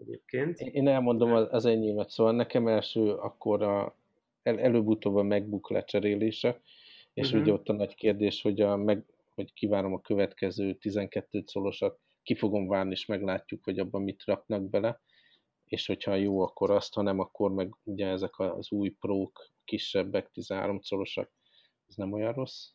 Egyébként. 0.00 0.60
Én 0.60 0.88
elmondom 0.88 1.32
az, 1.32 1.46
az 1.50 1.64
enyémet, 1.64 2.10
szóval 2.10 2.32
nekem 2.32 2.66
első 2.66 3.12
akkor 3.12 3.62
a, 3.62 3.96
el, 4.42 4.58
előbb-utóbb 4.58 5.16
a 5.16 5.22
MacBook 5.22 5.70
lecserélése, 5.70 6.60
és 7.12 7.26
uh-huh. 7.26 7.42
ugye 7.42 7.52
ott 7.52 7.68
a 7.68 7.72
nagy 7.72 7.94
kérdés, 7.94 8.42
hogy, 8.42 8.60
a, 8.60 8.76
meg, 8.76 9.04
hogy 9.34 9.52
kivárom 9.52 9.92
a 9.92 10.00
következő 10.00 10.74
12 10.74 11.42
szolosat, 11.46 11.98
ki 12.22 12.34
fogom 12.34 12.68
várni, 12.68 12.90
és 12.90 13.06
meglátjuk, 13.06 13.64
hogy 13.64 13.78
abban 13.78 14.02
mit 14.02 14.24
raknak 14.24 14.62
bele, 14.62 15.00
és 15.64 15.86
hogyha 15.86 16.14
jó, 16.14 16.40
akkor 16.40 16.70
azt, 16.70 16.94
ha 16.94 17.02
nem, 17.02 17.18
akkor 17.18 17.52
meg 17.52 17.76
ugye 17.82 18.06
ezek 18.06 18.38
az 18.38 18.72
új 18.72 18.88
prók, 18.88 19.50
kisebbek, 19.64 20.30
13 20.30 20.80
szolosak, 20.80 21.32
ez 21.86 21.94
nem 21.94 22.12
olyan 22.12 22.32
rossz. 22.32 22.68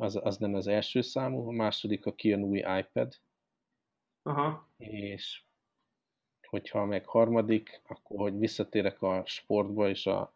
Az, 0.00 0.18
az 0.22 0.36
nem 0.36 0.54
az 0.54 0.66
első 0.66 1.00
számú, 1.00 1.48
a 1.48 1.50
második 1.50 2.06
a 2.06 2.14
kijön 2.14 2.42
új 2.42 2.58
iPad, 2.58 3.14
Aha. 4.22 4.68
és 4.76 5.42
hogyha 6.46 6.84
meg 6.84 7.06
harmadik, 7.06 7.82
akkor 7.88 8.20
hogy 8.20 8.38
visszatérek 8.38 9.02
a 9.02 9.22
sportba, 9.26 9.88
és 9.88 10.06
a 10.06 10.34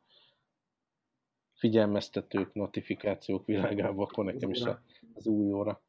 figyelmeztetők, 1.55 2.53
notifikációk 2.53 3.47
világába, 3.47 4.03
akkor 4.03 4.25
nekem 4.25 4.51
is 4.51 4.63
az 5.15 5.27
új 5.27 5.53
óra. 5.53 5.83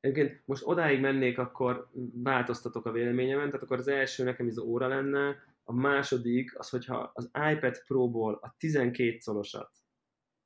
Egyébként 0.00 0.42
most 0.44 0.66
odáig 0.66 1.00
mennék, 1.00 1.38
akkor 1.38 1.90
változtatok 2.14 2.86
a 2.86 2.92
véleményemen, 2.92 3.46
tehát 3.46 3.62
akkor 3.62 3.78
az 3.78 3.88
első 3.88 4.24
nekem 4.24 4.46
az 4.46 4.58
óra 4.58 4.86
lenne, 4.86 5.36
a 5.64 5.72
második 5.72 6.58
az, 6.58 6.68
hogyha 6.68 7.10
az 7.14 7.30
iPad 7.52 7.84
Pro-ból 7.86 8.38
a 8.42 8.54
12 8.58 9.18
szolosat 9.18 9.70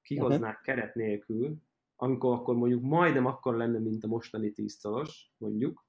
kihoznák 0.02 0.40
uh-huh. 0.40 0.64
keret 0.64 0.94
nélkül, 0.94 1.56
amikor 2.02 2.34
akkor 2.34 2.54
mondjuk 2.54 2.82
majdnem 2.82 3.26
akkor 3.26 3.56
lenne, 3.56 3.78
mint 3.78 4.04
a 4.04 4.08
mostani 4.08 4.52
10 4.52 4.78
szolos, 4.78 5.32
mondjuk, 5.36 5.86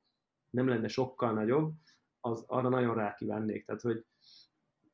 nem 0.49 0.67
lenne 0.67 0.87
sokkal 0.87 1.33
nagyobb, 1.33 1.73
az 2.19 2.43
arra 2.47 2.69
nagyon 2.69 2.95
rákívánnék. 2.95 3.65
Tehát, 3.65 3.81
hogy 3.81 4.05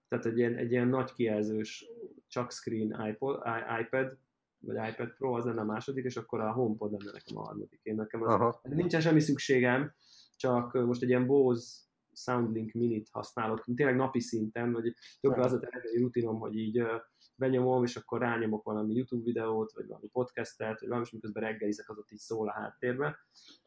tehát 0.07 0.25
egy 0.25 0.37
ilyen, 0.37 0.55
egy 0.55 0.71
ilyen 0.71 0.87
nagy 0.87 1.13
kijelzős 1.13 1.85
csak 2.27 2.51
screen 2.51 3.07
iPod, 3.09 3.41
iPad, 3.81 4.17
vagy 4.57 4.89
iPad 4.89 5.13
Pro 5.15 5.33
az 5.33 5.45
lenne 5.45 5.61
a 5.61 5.65
második, 5.65 6.05
és 6.05 6.17
akkor 6.17 6.39
a 6.39 6.51
HomePod 6.51 6.91
lenne 6.91 7.11
nekem 7.11 7.37
a 7.37 7.41
harmadik. 7.41 7.79
Én 7.83 7.95
nekem 7.95 8.21
az, 8.21 8.33
Aha. 8.33 8.59
nincsen 8.63 9.01
semmi 9.01 9.19
szükségem, 9.19 9.93
csak 10.35 10.73
most 10.73 11.01
egy 11.01 11.09
ilyen 11.09 11.27
Bose 11.27 11.85
Soundlink 12.13 12.71
Minit 12.71 13.09
használok, 13.11 13.63
tényleg 13.75 13.95
napi 13.95 14.19
szinten, 14.19 14.71
vagy 14.71 14.93
tökre 15.19 15.41
az 15.41 15.53
a 15.53 15.69
rutinom, 15.99 16.39
hogy 16.39 16.55
így 16.55 16.83
benyomom, 17.37 17.83
és 17.83 17.95
akkor 17.95 18.19
rányomok 18.19 18.63
valami 18.63 18.93
YouTube 18.93 19.23
videót, 19.23 19.71
vagy 19.71 19.87
valami 19.87 20.07
podcastet, 20.07 20.79
vagy 20.79 20.89
valami, 20.89 21.07
miközben 21.11 21.43
reggelizek, 21.43 21.89
az 21.89 21.97
ott 21.97 22.11
így 22.11 22.19
szól 22.19 22.47
a 22.47 22.51
háttérbe, 22.51 23.17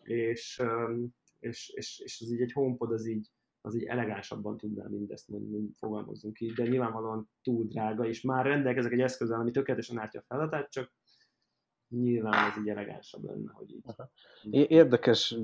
és, 0.02 0.62
és, 1.38 1.68
és, 1.68 1.98
és 1.98 2.20
az 2.20 2.32
így 2.32 2.40
egy 2.40 2.52
HomePod 2.52 2.92
az 2.92 3.06
így, 3.06 3.28
az 3.60 3.74
így 3.74 3.84
elegánsabban 3.84 4.56
tudná 4.56 4.86
mindezt, 4.88 5.28
mondjuk 5.28 5.76
fogalmazzunk 5.76 6.34
ki, 6.34 6.52
de 6.52 6.62
nyilvánvalóan 6.62 7.30
túl 7.42 7.64
drága, 7.64 8.06
és 8.06 8.22
már 8.22 8.46
rendelkezek 8.46 8.92
egy 8.92 9.00
eszközzel, 9.00 9.40
ami 9.40 9.50
tökéletesen 9.50 9.96
látja 9.96 10.20
a 10.20 10.24
feladatát, 10.26 10.70
csak 10.70 10.92
nyilván 11.88 12.50
ez 12.50 12.58
így 12.58 12.68
elegánsabb 12.68 13.24
lenne, 13.24 13.52
hogy 13.52 13.70
így. 13.70 13.84
Érdekes 14.70 15.36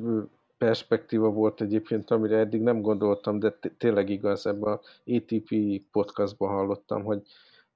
perspektíva 0.59 1.31
volt 1.31 1.61
egyébként, 1.61 2.11
amire 2.11 2.39
eddig 2.39 2.61
nem 2.61 2.81
gondoltam, 2.81 3.39
de 3.39 3.59
tényleg 3.77 4.09
igaz, 4.09 4.47
ebben 4.47 4.73
a 4.73 4.81
ATP 5.05 5.55
podcastban 5.91 6.49
hallottam, 6.49 7.05
hogy 7.05 7.23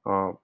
a, 0.02 0.34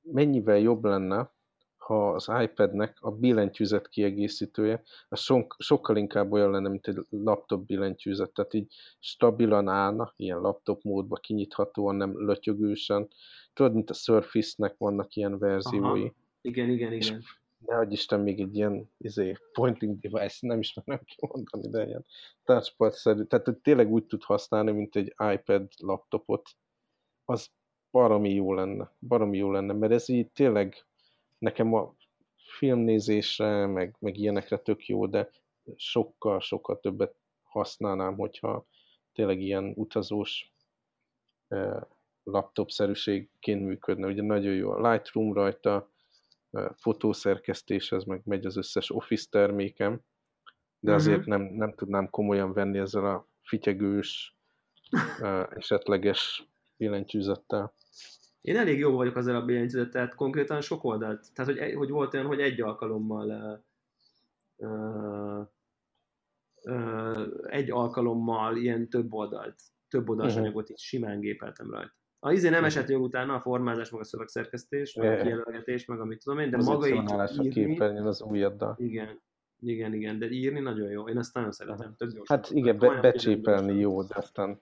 mennyivel 0.00 0.58
jobb 0.58 0.84
lenne, 0.84 1.34
ha 1.76 2.10
az 2.10 2.30
iPadnek 2.42 2.96
a 3.00 3.10
billentyűzet 3.10 3.88
kiegészítője, 3.88 4.82
az 5.08 5.20
so, 5.20 5.46
sokkal 5.58 5.96
inkább 5.96 6.32
olyan 6.32 6.50
lenne, 6.50 6.68
mint 6.68 6.86
egy 6.86 7.06
laptop 7.10 7.66
billentyűzet, 7.66 8.32
tehát 8.32 8.54
így 8.54 8.72
stabilan 8.98 9.68
állna, 9.68 10.12
ilyen 10.16 10.40
laptop 10.40 10.82
módba 10.82 11.16
kinyithatóan, 11.16 11.96
nem 11.96 12.26
lötyögősen. 12.26 13.08
Tudod, 13.52 13.74
mint 13.74 13.90
a 13.90 13.94
Surface-nek 13.94 14.74
vannak 14.78 15.14
ilyen 15.14 15.38
verziói. 15.38 16.00
Aha. 16.00 16.12
Igen, 16.40 16.68
igen, 16.68 16.92
igen. 16.92 16.98
És 16.98 17.14
nehogy 17.66 17.92
Isten 17.92 18.20
még 18.20 18.40
egy 18.40 18.56
ilyen 18.56 18.90
izé, 18.98 19.36
pointing 19.52 19.98
device, 19.98 20.46
nem 20.46 20.58
is 20.58 20.74
nem 20.84 21.00
kimondani, 21.04 21.68
de 21.68 21.86
ilyen 21.86 22.04
touchpad-szerű, 22.44 23.22
tehát 23.22 23.44
hogy 23.44 23.56
tényleg 23.58 23.90
úgy 23.90 24.06
tud 24.06 24.22
használni, 24.22 24.72
mint 24.72 24.96
egy 24.96 25.14
iPad 25.32 25.68
laptopot, 25.76 26.48
az 27.24 27.50
baromi 27.96 28.34
jó 28.34 28.54
lenne, 28.54 28.90
baromi 29.00 29.36
jó 29.36 29.50
lenne, 29.50 29.72
mert 29.72 29.92
ez 29.92 30.08
így 30.08 30.30
tényleg 30.30 30.84
nekem 31.38 31.74
a 31.74 31.94
filmnézésre, 32.58 33.66
meg, 33.66 33.96
meg 33.98 34.16
ilyenekre 34.16 34.58
tök 34.58 34.86
jó, 34.86 35.06
de 35.06 35.30
sokkal, 35.76 36.40
sokkal 36.40 36.80
többet 36.80 37.14
használnám, 37.42 38.16
hogyha 38.16 38.66
tényleg 39.12 39.40
ilyen 39.40 39.72
utazós 39.76 40.52
eh, 41.48 41.80
laptop-szerűségként 42.22 43.64
működne. 43.64 44.06
Ugye 44.06 44.22
nagyon 44.22 44.54
jó 44.54 44.70
a 44.70 44.90
Lightroom 44.90 45.32
rajta, 45.32 45.90
fotószerkesztéshez 46.76 48.04
meg 48.04 48.20
megy 48.24 48.46
az 48.46 48.56
összes 48.56 48.90
Office 48.90 49.26
termékem, 49.30 50.00
de 50.78 50.90
mhm. 50.90 51.00
azért 51.00 51.24
nem, 51.24 51.42
nem 51.42 51.74
tudnám 51.74 52.10
komolyan 52.10 52.52
venni 52.52 52.78
ezzel 52.78 53.06
a 53.06 53.26
fityegős, 53.42 54.36
esetleges 55.56 56.46
billentyűzettel. 56.76 57.74
Én 58.46 58.56
elég 58.56 58.78
jó 58.78 58.96
vagyok 58.96 59.16
ezzel 59.16 59.36
a 59.36 59.44
billentyűzettel, 59.44 59.90
tehát 59.90 60.14
konkrétan 60.14 60.60
sok 60.60 60.84
oldalt. 60.84 61.26
Tehát, 61.34 61.52
hogy, 61.52 61.74
hogy 61.74 61.90
volt 61.90 62.14
olyan, 62.14 62.26
hogy 62.26 62.40
egy 62.40 62.60
alkalommal 62.60 63.60
uh, 64.56 65.46
uh, 66.62 67.26
egy 67.42 67.70
alkalommal 67.70 68.56
ilyen 68.56 68.88
több 68.88 69.12
oldalt, 69.12 69.60
több 69.88 70.08
oldalas 70.08 70.32
uh-huh. 70.32 70.46
anyagot 70.46 70.70
így 70.70 70.78
simán 70.78 71.20
gépeltem 71.20 71.70
rajta. 71.70 71.94
A 72.18 72.32
izé 72.32 72.48
nem 72.48 72.64
esett 72.64 72.88
jól 72.88 73.00
utána, 73.00 73.34
a 73.34 73.40
formázás, 73.40 73.90
meg 73.90 74.00
a 74.00 74.04
szövegszerkesztés, 74.04 74.94
meg 74.94 75.18
a 75.18 75.22
kijelölgetés, 75.22 75.84
meg 75.84 76.00
amit 76.00 76.22
tudom 76.22 76.38
én, 76.38 76.50
de 76.50 76.56
az 76.56 76.66
maga 76.66 76.88
így 76.88 77.56
írni... 77.56 77.98
az 77.98 78.22
újaddal. 78.22 78.74
Igen, 78.78 79.20
igen, 79.60 79.94
igen, 79.94 80.18
de 80.18 80.28
írni 80.28 80.60
nagyon 80.60 80.90
jó. 80.90 81.08
Én 81.08 81.18
ezt 81.18 81.34
nagyon 81.34 81.52
szeretem. 81.52 81.94
Tök. 81.96 82.28
Hát 82.28 82.50
igen, 82.50 82.78
be, 82.78 83.00
becsépelni 83.00 83.78
jó, 83.78 84.02
de 84.02 84.14
aztán... 84.16 84.60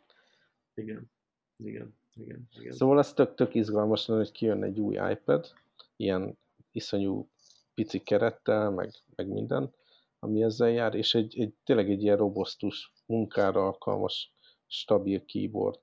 Igen, 0.74 1.10
igen, 1.56 1.94
igen. 2.14 2.48
igen. 2.58 2.72
Szóval 2.72 2.98
ez 2.98 3.12
tök, 3.12 3.34
tök 3.34 3.54
izgalmas 3.54 4.06
lenne, 4.06 4.20
hogy 4.20 4.32
kijön 4.32 4.62
egy 4.62 4.80
új 4.80 4.94
iPad, 5.10 5.52
ilyen 5.96 6.38
iszonyú 6.72 7.28
pici 7.74 7.98
kerettel, 7.98 8.70
meg, 8.70 8.90
meg 9.14 9.28
minden, 9.28 9.74
ami 10.18 10.42
ezzel 10.42 10.70
jár, 10.70 10.94
és 10.94 11.14
egy, 11.14 11.38
egy 11.38 11.54
tényleg 11.64 11.90
egy 11.90 12.02
ilyen 12.02 12.16
robosztus, 12.16 12.92
munkára 13.06 13.66
alkalmas, 13.66 14.32
stabil 14.66 15.24
keyboard 15.24 15.78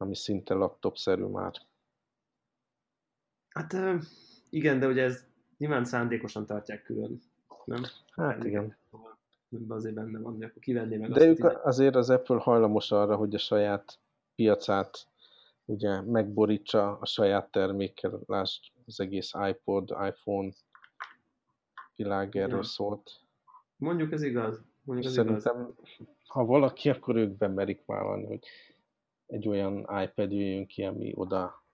ami 0.00 0.16
szinte 0.16 0.54
laptop-szerű 0.54 1.24
már. 1.24 1.52
Hát 3.48 3.74
igen, 4.50 4.78
de 4.78 4.86
ugye 4.86 5.02
ez 5.02 5.24
nyilván 5.58 5.84
szándékosan 5.84 6.46
tartják 6.46 6.82
külön, 6.82 7.20
nem? 7.64 7.82
Hát 8.10 8.44
igen. 8.44 8.76
Ebben 9.50 9.76
azért 9.76 9.94
benne 9.94 10.18
van, 10.18 10.32
hogy 10.32 10.42
akkor 10.42 10.62
kivenné 10.62 10.96
meg 10.96 11.10
De 11.10 11.24
ők 11.24 11.64
azért 11.64 11.94
az 11.94 12.10
Apple 12.10 12.36
hajlamos 12.36 12.90
arra, 12.90 13.16
hogy 13.16 13.34
a 13.34 13.38
saját 13.38 13.98
piacát 14.34 15.09
ugye 15.70 16.00
megborítsa 16.00 16.98
a 16.98 17.06
saját 17.06 17.50
termékkel, 17.50 18.20
lásd 18.26 18.64
az 18.86 19.00
egész 19.00 19.32
iPod, 19.48 19.90
iPhone 19.90 20.52
világ 21.96 22.36
erről 22.36 22.56
ja. 22.56 22.62
szólt. 22.62 23.10
Mondjuk 23.76 24.12
ez 24.12 24.22
igaz. 24.22 24.64
Mondjuk 24.82 25.08
ez 25.08 25.14
Szerintem, 25.14 25.60
igaz. 25.60 26.08
ha 26.26 26.44
valaki, 26.44 26.90
akkor 26.90 27.16
ők 27.16 27.36
bemerik 27.36 27.84
vállalni, 27.84 28.26
hogy 28.26 28.46
egy 29.26 29.48
olyan 29.48 29.78
iPad 29.78 30.32
jöjjön 30.32 30.66
ki, 30.66 30.82
ami 30.82 31.12
oda, 31.14 31.64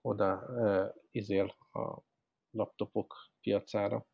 oda 0.00 0.44
uh, 0.48 0.94
izél 1.10 1.54
a 1.72 1.98
laptopok 2.50 3.14
piacára. 3.40 4.06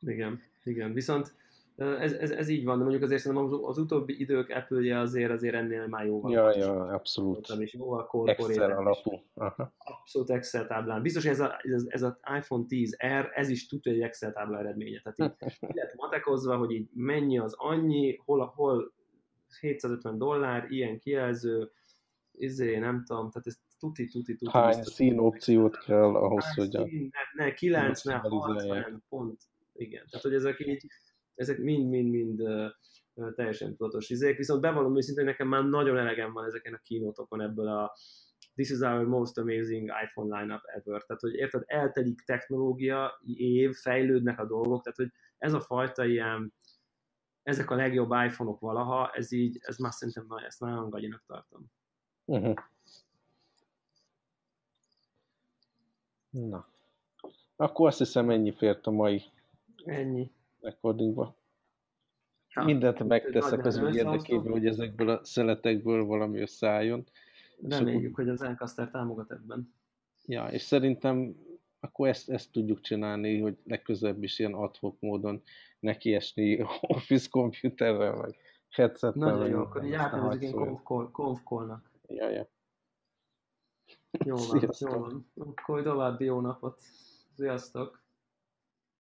Igen, 0.00 0.40
igen. 0.62 0.92
Viszont 0.92 1.34
ez, 1.76 2.12
ez, 2.12 2.30
ez 2.30 2.48
így 2.48 2.64
van, 2.64 2.76
de 2.76 2.82
mondjuk 2.82 3.02
azért 3.02 3.20
szerintem 3.20 3.64
az, 3.64 3.78
utóbbi 3.78 4.20
idők 4.20 4.48
apple 4.48 5.00
azért 5.00 5.30
azért 5.30 5.54
ennél 5.54 5.86
már 5.86 6.06
jóval. 6.06 6.32
Ja, 6.32 6.56
ja, 6.56 6.84
abszolút. 6.84 7.48
És 7.58 7.74
jóval 7.74 8.08
Excel 8.24 8.70
alapú. 8.70 9.22
Aha. 9.34 9.74
Abszolút 9.78 10.30
Excel 10.30 10.66
táblán. 10.66 11.02
Biztos, 11.02 11.22
hogy 11.22 11.32
ez, 11.32 11.40
a, 11.40 11.60
ez, 11.62 11.84
ez 11.88 12.02
az 12.02 12.16
iPhone 12.36 12.64
10R, 12.68 13.26
ez 13.34 13.48
is 13.48 13.66
tudja 13.66 13.92
egy 13.92 14.00
Excel 14.00 14.32
tábla 14.32 14.58
eredménye. 14.58 15.02
Tehát 15.02 15.40
így, 15.42 15.52
így 15.68 15.74
lett 15.74 15.94
matekozva, 15.94 16.56
hogy 16.56 16.70
így 16.70 16.88
mennyi 16.92 17.38
az 17.38 17.54
annyi, 17.56 18.20
hol, 18.24 18.52
hol 18.54 18.92
750 19.60 20.18
dollár, 20.18 20.70
ilyen 20.70 20.98
kijelző, 20.98 21.70
izé, 22.32 22.78
nem 22.78 23.04
tudom, 23.04 23.30
tehát 23.30 23.46
ez 23.46 23.56
tuti, 23.78 24.06
tuti, 24.06 24.34
tuti. 24.34 24.50
Hány 24.58 24.82
szín 24.82 25.18
opciót 25.18 25.78
kell 25.78 26.14
ahhoz, 26.14 26.54
hogy 26.54 26.76
a... 26.76 26.80
Ne, 26.80 27.44
ne 27.44 27.52
90, 27.52 28.20
60, 28.20 29.04
pont, 29.08 29.40
igen. 29.72 30.06
Tehát, 30.10 30.24
hogy 30.24 30.34
ezek 30.34 30.66
így, 30.66 30.86
ezek 31.34 31.58
mind-mind-mind 31.58 32.42
teljesen 33.34 33.76
tudatos 33.76 34.10
izék, 34.10 34.36
viszont 34.36 34.60
bevallom 34.60 34.96
őszintén, 34.96 35.24
nekem 35.24 35.48
már 35.48 35.64
nagyon 35.64 35.98
elegem 35.98 36.32
van 36.32 36.44
ezeken 36.44 36.74
a 36.74 36.80
kínótokon 36.82 37.40
ebből 37.40 37.68
a 37.68 37.92
this 38.54 38.70
is 38.70 38.80
our 38.80 39.04
most 39.04 39.38
amazing 39.38 39.90
iPhone 40.04 40.40
lineup 40.40 40.62
ever. 40.64 41.02
Tehát, 41.02 41.22
hogy 41.22 41.34
érted, 41.34 41.62
eltelik 41.66 42.20
technológia 42.20 43.20
év, 43.36 43.74
fejlődnek 43.74 44.38
a 44.38 44.46
dolgok, 44.46 44.82
tehát, 44.82 44.98
hogy 44.98 45.12
ez 45.38 45.52
a 45.52 45.60
fajta 45.60 46.04
ilyen, 46.04 46.54
ezek 47.42 47.70
a 47.70 47.74
legjobb 47.74 48.10
iPhone-ok 48.10 48.60
valaha, 48.60 49.10
ez 49.10 49.32
így, 49.32 49.58
ez 49.60 49.76
már 49.76 49.92
szerintem 49.92 50.26
ezt 50.46 50.60
nagyon 50.60 50.90
gagyinak 50.90 51.22
tartom. 51.26 51.70
Uh-huh. 52.24 52.54
Na. 56.30 56.68
Akkor 57.56 57.86
azt 57.86 57.98
hiszem 57.98 58.30
ennyi 58.30 58.52
fért 58.52 58.86
a 58.86 58.90
mai 58.90 59.22
ennyi. 59.84 60.30
Recordingba. 60.62 61.40
Ha, 62.54 62.64
Mindent 62.64 63.04
megteszek 63.04 63.64
az 63.64 63.78
úgy 63.78 63.94
érdekében, 63.94 64.52
hogy 64.52 64.66
ezekből 64.66 65.08
a 65.08 65.24
szeletekből 65.24 66.04
valami 66.04 66.40
összeálljon. 66.40 67.06
Reméljük, 67.62 68.14
hogy 68.14 68.28
az 68.28 68.42
Encaster 68.42 68.90
támogat 68.90 69.30
ebben. 69.30 69.74
Ja, 70.24 70.46
és 70.46 70.62
szerintem 70.62 71.36
akkor 71.80 72.08
ezt, 72.08 72.30
ezt 72.30 72.52
tudjuk 72.52 72.80
csinálni, 72.80 73.40
hogy 73.40 73.58
legközelebb 73.64 74.22
is 74.22 74.38
ilyen 74.38 74.54
adhok 74.54 75.00
módon 75.00 75.42
nekiesni 75.80 76.62
office 76.80 77.28
computerrel, 77.30 78.14
meg 78.14 78.36
headsettel. 78.68 79.30
Nagyon 79.30 79.48
jó, 79.48 79.60
akkor 79.60 79.84
így 79.84 79.92
átnevezik 79.92 80.42
én 80.42 80.82
konfkolnak. 81.12 81.90
Ja, 82.08 82.28
ja. 82.28 82.48
Jó 84.24 84.36
van, 84.36 84.70
jó 84.78 84.98
van. 84.98 85.32
Akkor 85.36 85.82
további 85.82 86.24
jó 86.24 86.40
napot. 86.40 86.80
Sziasztok! 87.36 88.01